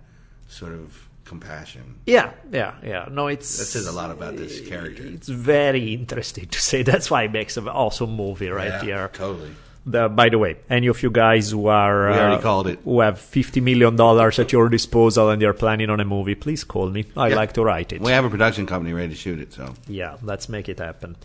[0.47, 1.95] sort of compassion.
[2.05, 3.07] Yeah, yeah, yeah.
[3.09, 5.03] No, it's That says a lot about this character.
[5.17, 6.83] It's very interesting to say.
[6.83, 9.09] That's why it makes an awesome movie right yeah, here.
[9.13, 9.51] Totally.
[9.85, 12.79] The, by the way, any of you guys who are uh, called it.
[12.83, 16.63] who have fifty million dollars at your disposal and you're planning on a movie, please
[16.65, 17.05] call me.
[17.15, 17.35] I Yeah.
[17.41, 18.01] like to write it.
[18.01, 19.73] We have a production company ready to shoot it, so.
[19.87, 21.15] Yeah, let's make it happen.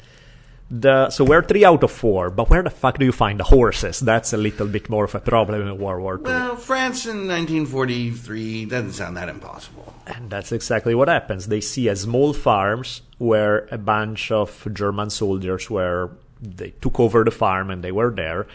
[0.68, 3.44] The, so we're three out of four, but where the fuck do you find the
[3.44, 4.00] horses?
[4.00, 6.24] That's a little bit more of a problem in World War II.
[6.24, 9.94] Well, France in 1943 doesn't sound that impossible.
[10.06, 11.46] And that's exactly what happens.
[11.46, 16.10] They see a small farms where a bunch of German soldiers were
[16.40, 18.46] they took over the farm and they were there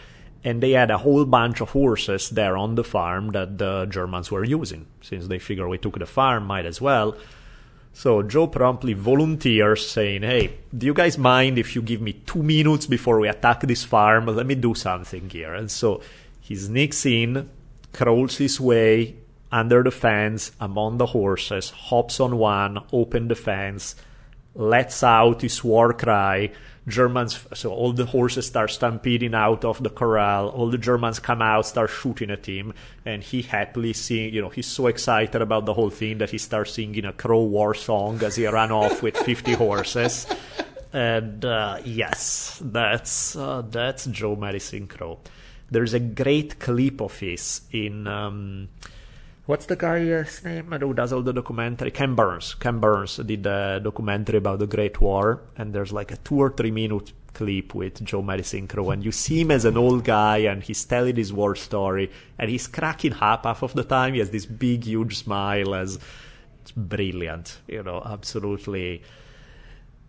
[0.44, 4.30] and they had a whole bunch of horses there on the farm that the Germans
[4.30, 4.86] were using.
[5.00, 7.16] Since they figure we took the farm, might as well.
[7.94, 12.42] So Joe promptly volunteers, saying, Hey, do you guys mind if you give me two
[12.42, 14.26] minutes before we attack this farm?
[14.26, 15.54] Let me do something here.
[15.54, 16.00] And so
[16.40, 17.48] he sneaks in,
[17.92, 19.16] crawls his way
[19.50, 23.94] under the fence among the horses, hops on one, open the fence,
[24.54, 26.50] lets out his war cry.
[26.88, 30.48] Germans, so all the horses start stampeding out of the corral.
[30.48, 32.74] All the Germans come out, start shooting at him,
[33.04, 34.34] and he happily sing.
[34.34, 37.44] You know, he's so excited about the whole thing that he starts singing a crow
[37.44, 40.26] war song as he ran off with 50 horses.
[40.92, 45.20] And uh, yes, that's uh, that's Joe Medicine Crow.
[45.70, 48.06] There's a great clip of his in.
[48.06, 48.68] Um,
[49.52, 51.90] What's the guy's name who does all the documentary?
[51.90, 52.54] Ken Burns.
[52.54, 56.48] Ken Burns did a documentary about the Great War, and there's like a two or
[56.48, 60.38] three minute clip with Joe Medicine Crow, and you see him as an old guy,
[60.38, 64.14] and he's telling his war story, and he's cracking up half of the time.
[64.14, 65.98] He has this big, huge smile, as
[66.62, 69.02] it's brilliant, you know, absolutely.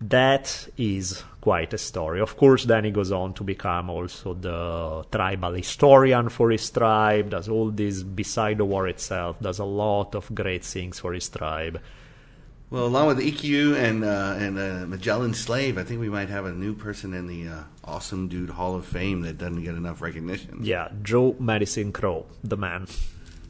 [0.10, 2.20] That is quite a story.
[2.20, 7.30] Of course, then he goes on to become also the tribal historian for his tribe,
[7.30, 11.30] does all this beside the war itself, does a lot of great things for his
[11.30, 11.80] tribe.
[12.70, 16.46] Well, along with EQ and uh, and uh, Magellan Slave, I think we might have
[16.46, 20.02] a new person in the uh, Awesome Dude Hall of Fame that doesn't get enough
[20.02, 20.60] recognition.
[20.64, 22.88] Yeah, Joe Medicine Crow, the man.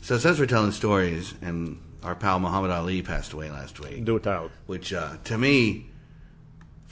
[0.01, 4.19] So since we're telling stories, and our pal Muhammad Ali passed away last week, Do
[4.19, 4.51] tell.
[4.65, 5.85] which uh, to me,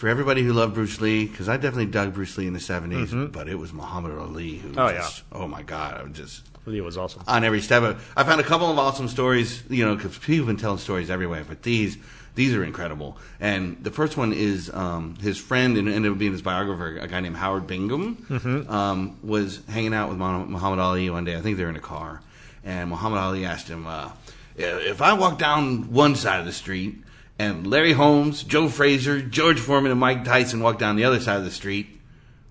[0.01, 3.31] for everybody who loved Bruce Lee, because I definitely dug Bruce Lee in the 70s,
[3.31, 6.81] but it was Muhammad Ali who Oh, just, oh my God, I was just Lee
[6.81, 7.21] was awesome.
[7.27, 8.11] on every step of.
[8.17, 11.11] I found a couple of awesome stories, you know, because people have been telling stories
[11.11, 11.99] everywhere, but these
[12.33, 13.19] these are incredible.
[13.39, 17.07] And the first one is um, his friend and ended up being his biographer, a
[17.07, 21.37] guy named Howard Bingham, um, was hanging out with Muhammad Ali one day.
[21.37, 22.23] I think they were in a car,
[22.63, 24.09] and Muhammad Ali asked him, uh,
[24.57, 27.03] "If I walk down one side of the street."
[27.41, 31.37] And Larry Holmes, Joe Frazier, George Foreman, and Mike Tyson walked down the other side
[31.37, 31.87] of the street.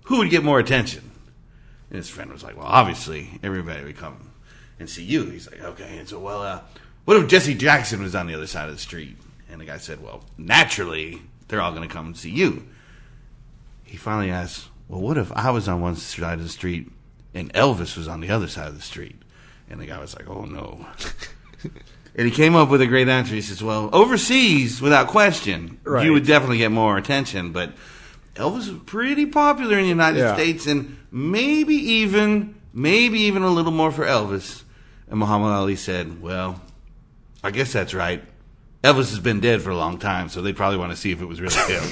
[0.07, 1.11] Who would get more attention?
[1.89, 4.31] And his friend was like, "Well, obviously, everybody would come
[4.79, 6.59] and see you." He's like, "Okay." And so, well, uh,
[7.05, 9.15] what if Jesse Jackson was on the other side of the street?
[9.49, 12.67] And the guy said, "Well, naturally, they're all going to come and see you."
[13.85, 16.91] He finally asked, "Well, what if I was on one side of the street
[17.33, 19.21] and Elvis was on the other side of the street?"
[19.69, 20.85] And the guy was like, "Oh no."
[22.15, 23.33] And he came up with a great answer.
[23.33, 26.05] He says, "Well, overseas, without question, Right.
[26.05, 27.71] you would definitely get more attention, but
[28.35, 30.33] Elvis was pretty popular in the United Yeah.
[30.35, 34.63] States, and maybe even, maybe even a little more for Elvis."
[35.09, 36.61] And Muhammad Ali said, "Well,
[37.43, 38.23] I guess that's right.
[38.83, 41.21] Elvis has been dead for a long time, so they'd probably want to see if
[41.21, 41.83] it was really him."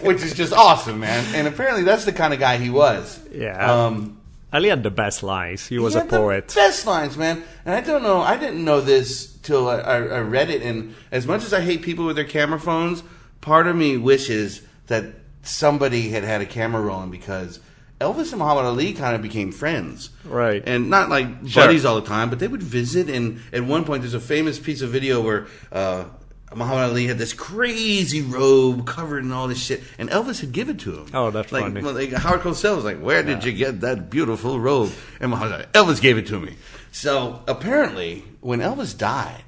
[0.06, 1.24] Which is just awesome, man.
[1.34, 3.18] And apparently, that's the kind of guy he was.
[3.32, 3.84] Yeah.
[3.86, 4.17] Um,
[4.52, 5.66] Ali had the best lines.
[5.66, 6.52] He was he a poet.
[6.54, 7.42] best lines, man.
[7.66, 8.20] And I don't know.
[8.20, 10.62] I didn't know this till I, I, I read it.
[10.62, 13.02] And as much as I hate people with their camera phones,
[13.40, 15.04] part of me wishes that
[15.42, 17.60] somebody had had a camera rolling because
[18.00, 20.62] Elvis and Muhammad Ali kind of became friends, Right.
[20.66, 21.64] And not like Sure.
[21.64, 23.10] buddies all the time, but they would visit.
[23.10, 25.46] And at one point, there's a famous piece of video where.
[25.70, 26.04] Uh,
[26.54, 30.76] Muhammad Ali had this crazy robe covered in all this shit, and Elvis had given
[30.76, 31.06] it to him.
[31.12, 31.80] Oh, that's like, funny.
[31.82, 34.90] like Howard Cosell was like, "Where did you get that beautiful robe?"
[35.20, 36.56] And Muhammad Ali, Elvis gave it to me.
[36.90, 39.44] So apparently, when Elvis died,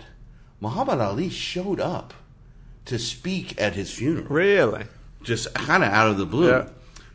[0.60, 2.12] Muhammad Ali showed up
[2.84, 4.84] to speak at his funeral, Really?
[5.22, 6.48] just kind of out of the blue.
[6.50, 6.68] Yeah.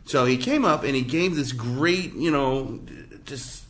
[0.04, 2.80] So he came up and he gave this great, you know,
[3.24, 3.62] just.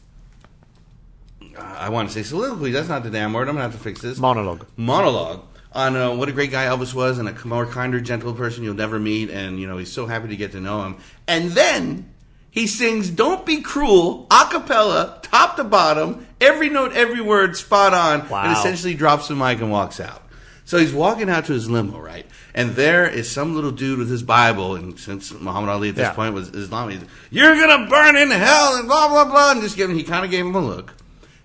[1.58, 2.70] I want to say soliloquy.
[2.70, 3.48] That's not the damn word.
[3.48, 4.66] I'm gonna have to fix this Monologue.
[4.76, 5.42] monologue
[5.76, 8.74] on uh, what a great guy Elvis was and a more kinder, gentle person you'll
[8.74, 9.30] never meet.
[9.30, 10.96] And, you know, he's so happy to get to know him.
[11.28, 12.12] And then
[12.50, 17.92] he sings Don't Be Cruel a cappella, top to bottom, every note, every word spot
[17.92, 20.22] on, and essentially drops the mic and walks out.
[20.64, 22.26] So he's walking out to his limo, right?
[22.52, 26.04] And there is some little dude with his Bible, and since Muhammad Ali at this
[26.08, 26.12] Yeah.
[26.14, 29.76] point was Islam, he's, you're gonna burn in hell, and blah blah blah, and just
[29.76, 29.94] giving.
[29.94, 30.94] He kind of gave him a look.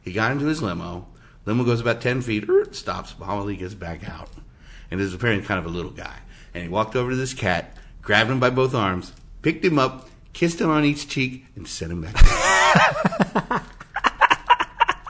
[0.02, 1.06] He got into his limo.
[1.52, 3.14] Limo goes about ten feet, er, stops.
[3.20, 4.30] Muhammad gets back out,
[4.90, 6.20] and is apparently kind of a little guy.
[6.54, 10.10] And he walked over to this cat, grabbed him by both arms, picked him up,
[10.34, 13.66] kissed him on each cheek, and sent him back.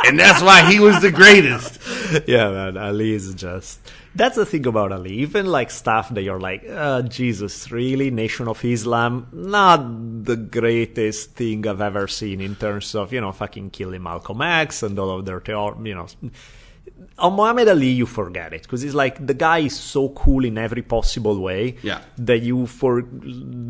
[0.06, 1.80] and that's why he was the greatest.
[2.28, 3.80] yeah, man, Ali is just.
[4.14, 5.14] That's the thing about Ali.
[5.20, 8.12] Even like stuff that you're like, uh, Jesus, really?
[8.12, 9.28] Nation of Islam?
[9.32, 14.42] Not the greatest thing I've ever seen in terms of, you know, fucking killing Malcolm
[14.42, 16.08] X and all of their, you know.
[17.18, 20.58] On Muhammad Ali, you forget it because it's like the guy is so cool in
[20.58, 22.02] every possible way Yeah.
[22.18, 23.04] that you for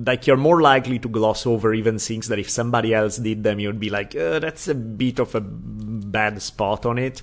[0.05, 3.59] like you're more likely to gloss over even things that if somebody else did them,
[3.59, 7.21] you'd be like, uh, that's a bit of a bad spot on it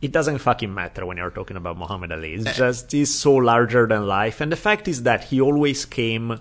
[0.00, 2.34] it doesn't fucking matter when you're talking about Muhammad Ali.
[2.34, 6.38] It's just he's so larger than life, and the fact is that he always came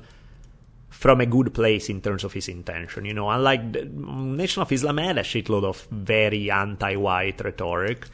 [0.90, 3.06] from a good place in terms of his intention.
[3.06, 8.06] You know, unlike the Nation of Islam had a shitload of very anti-white rhetoric.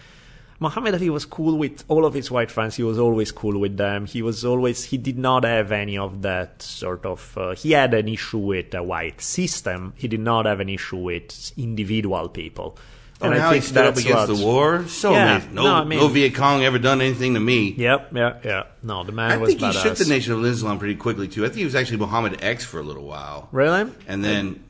[0.59, 2.75] Muhammad Ali was cool with all of his white fans.
[2.75, 4.05] He was always cool with them.
[4.05, 7.37] He was always he did not have any of that sort of.
[7.37, 9.93] Uh, he had an issue with a white system.
[9.97, 12.77] He did not have an issue with individual people.
[13.21, 14.85] Oh, and how he stood up against the war.
[14.87, 15.53] So Yeah, amazing.
[15.55, 17.71] No, no, I mean- no Viet Cong ever done anything to me.
[17.77, 18.63] Yep, yeah, yeah.
[18.81, 19.83] No, the man I was think he badass.
[19.83, 21.43] shook the Nation of Islam pretty quickly too.
[21.45, 23.89] I think he was actually Muhammad X for a little while, Really?
[24.07, 24.63] and then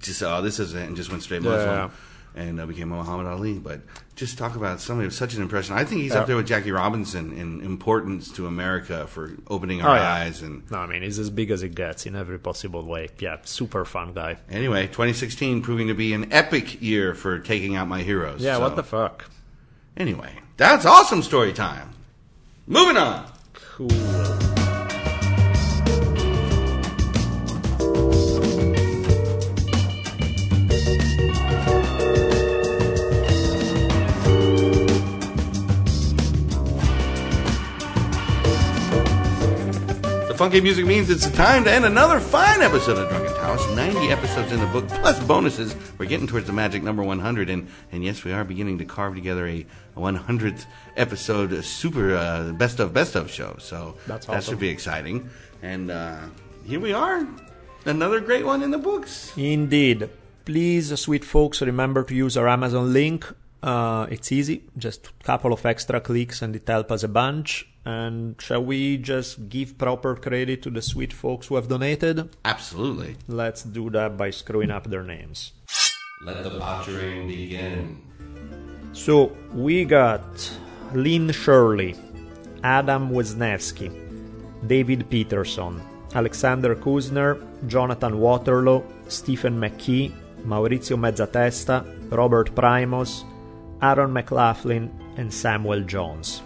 [0.00, 1.90] just oh, this is it, and just went straight Muslim, Yeah.
[2.34, 3.58] And uh, became Muhammad Ali.
[3.58, 3.80] But
[4.16, 5.74] just talk about somebody with such an impression.
[5.76, 9.86] I think he's up there with Jackie Robinson in importance to America for opening Oh,
[9.88, 10.12] our yeah.
[10.12, 10.42] eyes.
[10.42, 13.08] And No, I mean he's as big as it gets in every possible way.
[13.18, 14.36] Yeah, super fun guy.
[14.50, 18.42] anyway, 2016 proving to be an epic year for taking out my heroes.
[18.42, 19.24] Yeah, So, what the fuck?
[19.96, 21.90] Anyway, that's awesome story time.
[22.66, 23.26] Moving on.
[23.54, 23.88] Cool.
[40.40, 43.76] Funky music means it's time to end another fine episode of Drunken Taoist.
[43.76, 45.76] 90 episodes in the book, plus bonuses.
[45.98, 49.14] We're getting towards the magic number 100, and, and yes, we are beginning to carve
[49.14, 49.66] together a
[49.98, 50.64] 100th
[50.96, 53.56] episode super uh, best of best of show.
[53.58, 55.28] So That's that should be exciting.
[55.60, 56.20] And uh,
[56.64, 57.28] here we are,
[57.84, 59.36] another great one in the books.
[59.36, 60.08] Indeed.
[60.46, 63.26] Please, sweet folks, remember to use our Amazon link.
[63.62, 67.66] Uh, it's easy, just a couple of extra clicks and it helps us a bunch.
[67.84, 72.28] And shall we just give proper credit to the sweet folks who have donated?
[72.44, 73.16] Absolutely.
[73.28, 75.52] Let's do that by screwing up their names.
[76.22, 78.02] Let the pottering begin.
[78.92, 80.22] So we got
[80.92, 81.94] Lynn Shirley,
[82.62, 83.88] Adam Wisniewski,
[84.66, 85.80] David Peterson,
[86.14, 90.12] Alexander Kuzner, Jonathan Waterloo, Stephen McKee,
[90.44, 93.24] Maurizio Mezzatesta, Robert Primos,
[93.82, 96.42] Aaron McLaughlin, and Samuel Jones.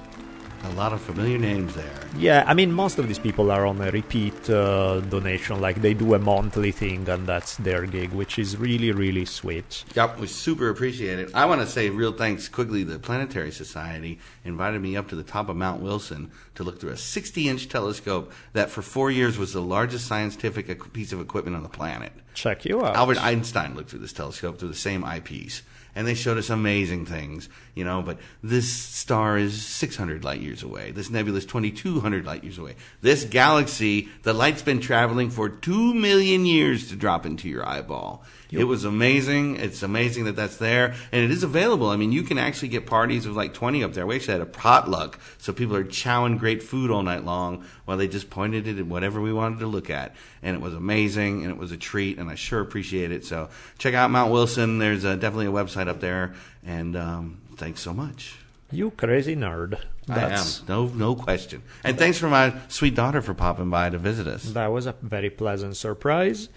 [0.64, 2.01] A lot of familiar names there.
[2.16, 5.93] Yeah, I mean, most of these people are on a repeat uh, donation, like they
[5.93, 9.85] do a monthly thing, and that's their gig, which is really, really sweet.
[9.95, 11.30] Yep, we super appreciate it.
[11.35, 12.82] I want to say real thanks quickly.
[12.82, 16.90] The Planetary Society invited me up to the top of Mount Wilson to look through
[16.90, 21.57] a 60 inch telescope that for four years was the largest scientific piece of equipment
[21.57, 22.12] on the planet.
[22.34, 22.96] Check you out.
[22.96, 25.62] Albert Einstein looked through this telescope through the same eyepiece.
[25.96, 30.64] And they showed us amazing things, you know, but this star is 600 light years
[30.64, 30.90] away.
[30.90, 32.74] This nebula is 2200 light years away.
[33.00, 38.24] This galaxy, the light's been traveling for 2 million years to drop into your eyeball.
[38.61, 39.57] It was amazing.
[39.57, 40.94] It's amazing that that's there.
[41.12, 41.88] And it is available.
[41.88, 44.07] I mean, you can actually get parties of like 20 up there.
[44.07, 45.18] We actually had a potluck.
[45.38, 48.86] So people are chowing great food all night long while they just pointed it at
[48.86, 50.14] whatever we wanted to look at.
[50.42, 52.18] And it was amazing and it was a treat.
[52.18, 53.24] And I sure appreciate it.
[53.24, 53.48] So
[53.78, 54.78] check out Mount Wilson.
[54.78, 56.34] There's uh definitely a website up there.
[56.66, 58.36] And um, thanks so much.
[58.70, 59.78] You crazy nerd.
[60.07, 60.66] That's, I am.
[60.68, 61.62] No, no question.
[61.84, 64.42] And thanks for my sweet daughter for popping by to visit us.
[64.44, 66.48] That was a very pleasant surprise.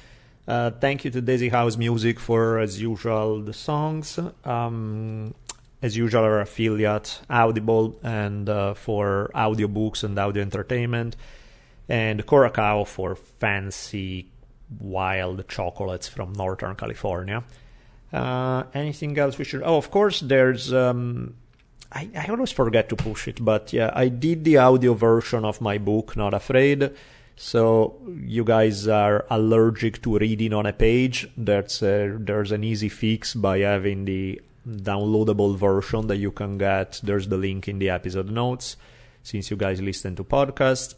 [0.48, 4.18] Uh, thank you to Daisy House Music for, as usual, the songs.
[4.46, 5.34] Um,
[5.82, 11.18] as usual, our affiliate, Audible, and uh, for audiobooks and audio entertainment.
[11.90, 14.28] And Curacao for fancy,
[14.80, 17.44] wild chocolates from Northern California.
[18.12, 19.64] Uh, anything else we should?
[19.64, 20.74] Oh, of course, there's.
[20.74, 21.36] Um,
[21.92, 25.62] I, I always forget to push it, but yeah, I did the audio version of
[25.62, 26.92] my book, Not Afraid.
[27.38, 31.30] So you guys are allergic to reading on a page.
[31.38, 37.00] That's a, there's an easy fix by having the downloadable version that you can get.
[37.04, 38.76] There's the link in the episode notes.
[39.22, 40.96] Since you guys listen to podcasts,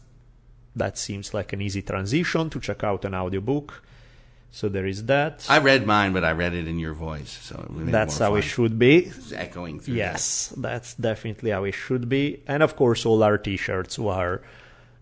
[0.74, 3.82] that seems like an easy transition to check out an audiobook.
[4.50, 5.46] So there is that.
[5.48, 7.38] I read mine, but I read it in your voice.
[7.42, 9.04] So That's how it should be.
[9.06, 9.94] It's echoing through.
[9.94, 12.42] Yes, that's definitely how it should be.
[12.48, 14.40] And of course, all our t shirts were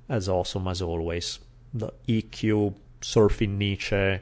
[0.09, 1.39] as awesome as always.
[1.75, 4.21] The EQ, Surfing Nietzsche,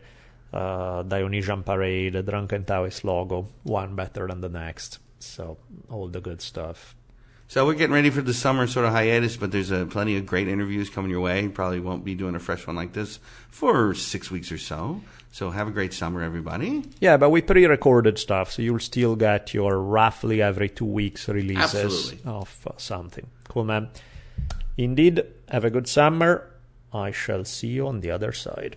[0.52, 4.98] uh, Dionysian Parade, the Drunken Taoist logo, one better than the next.
[5.18, 5.58] So,
[5.88, 6.94] all the good stuff.
[7.48, 10.26] So we're getting ready for the summer sort of hiatus, but there's uh, plenty of
[10.26, 11.46] great interviews coming your way.
[11.46, 15.00] Probably won't be doing a fresh one like this for six weeks or so.
[15.30, 16.82] So have a great summer, everybody.
[16.98, 21.28] Yeah, but we pre recorded stuff, so you'll still get your roughly every two weeks
[21.28, 22.20] releases Absolutely.
[22.24, 23.28] of uh, something.
[23.48, 23.90] Cool, man.
[24.76, 26.52] Indeed, have a good summer.
[26.92, 28.76] I shall see you on the other side.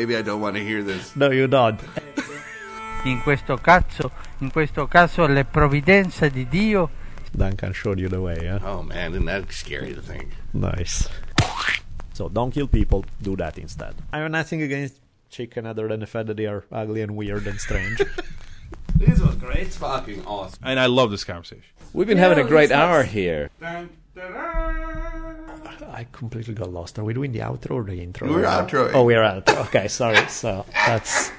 [0.00, 1.14] Maybe I don't want to hear this.
[1.14, 1.78] No, you don't.
[3.04, 6.88] In questo caso, in questo caso le provvidenze di Dio
[7.32, 8.58] Duncan showed you the way, yeah?
[8.64, 10.32] Oh man, isn't that scary to think?
[10.54, 11.06] Nice.
[12.14, 13.94] So don't kill people, do that instead.
[14.10, 14.98] I have nothing against
[15.28, 18.00] chicken other than the fact that they are ugly and weird and strange.
[18.96, 19.66] This was great.
[19.68, 20.58] It's fucking awesome.
[20.62, 21.64] And I love this conversation.
[21.92, 23.50] We've been having a great hour here.
[25.92, 26.98] I completely got lost.
[26.98, 28.28] Are we doing the outro or the intro?
[28.32, 28.92] We're outroing.
[28.94, 29.66] Oh, we're outro.
[29.66, 30.24] Okay, sorry.
[30.28, 31.32] So that's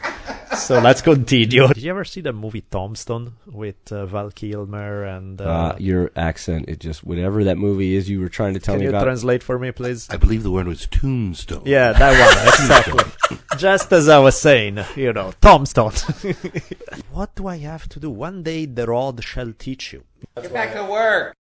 [0.57, 1.67] so let's continue.
[1.69, 5.39] Did you ever see the movie Tombstone with uh, Val Kilmer and?
[5.41, 8.75] Uh, Uh, your accent, it just whatever that movie is you were trying to tell
[8.75, 8.79] me?
[8.79, 9.03] can me you about.
[9.05, 10.09] translate for me, please?
[10.09, 11.63] I believe the word was tombstone.
[11.65, 13.39] Yeah, that one exactly.
[13.57, 15.93] Just as I was saying, you know, Tombstone.
[17.11, 18.09] what do I have to do?
[18.09, 20.03] One day the rod shall teach you.
[20.35, 21.35] Get back to work.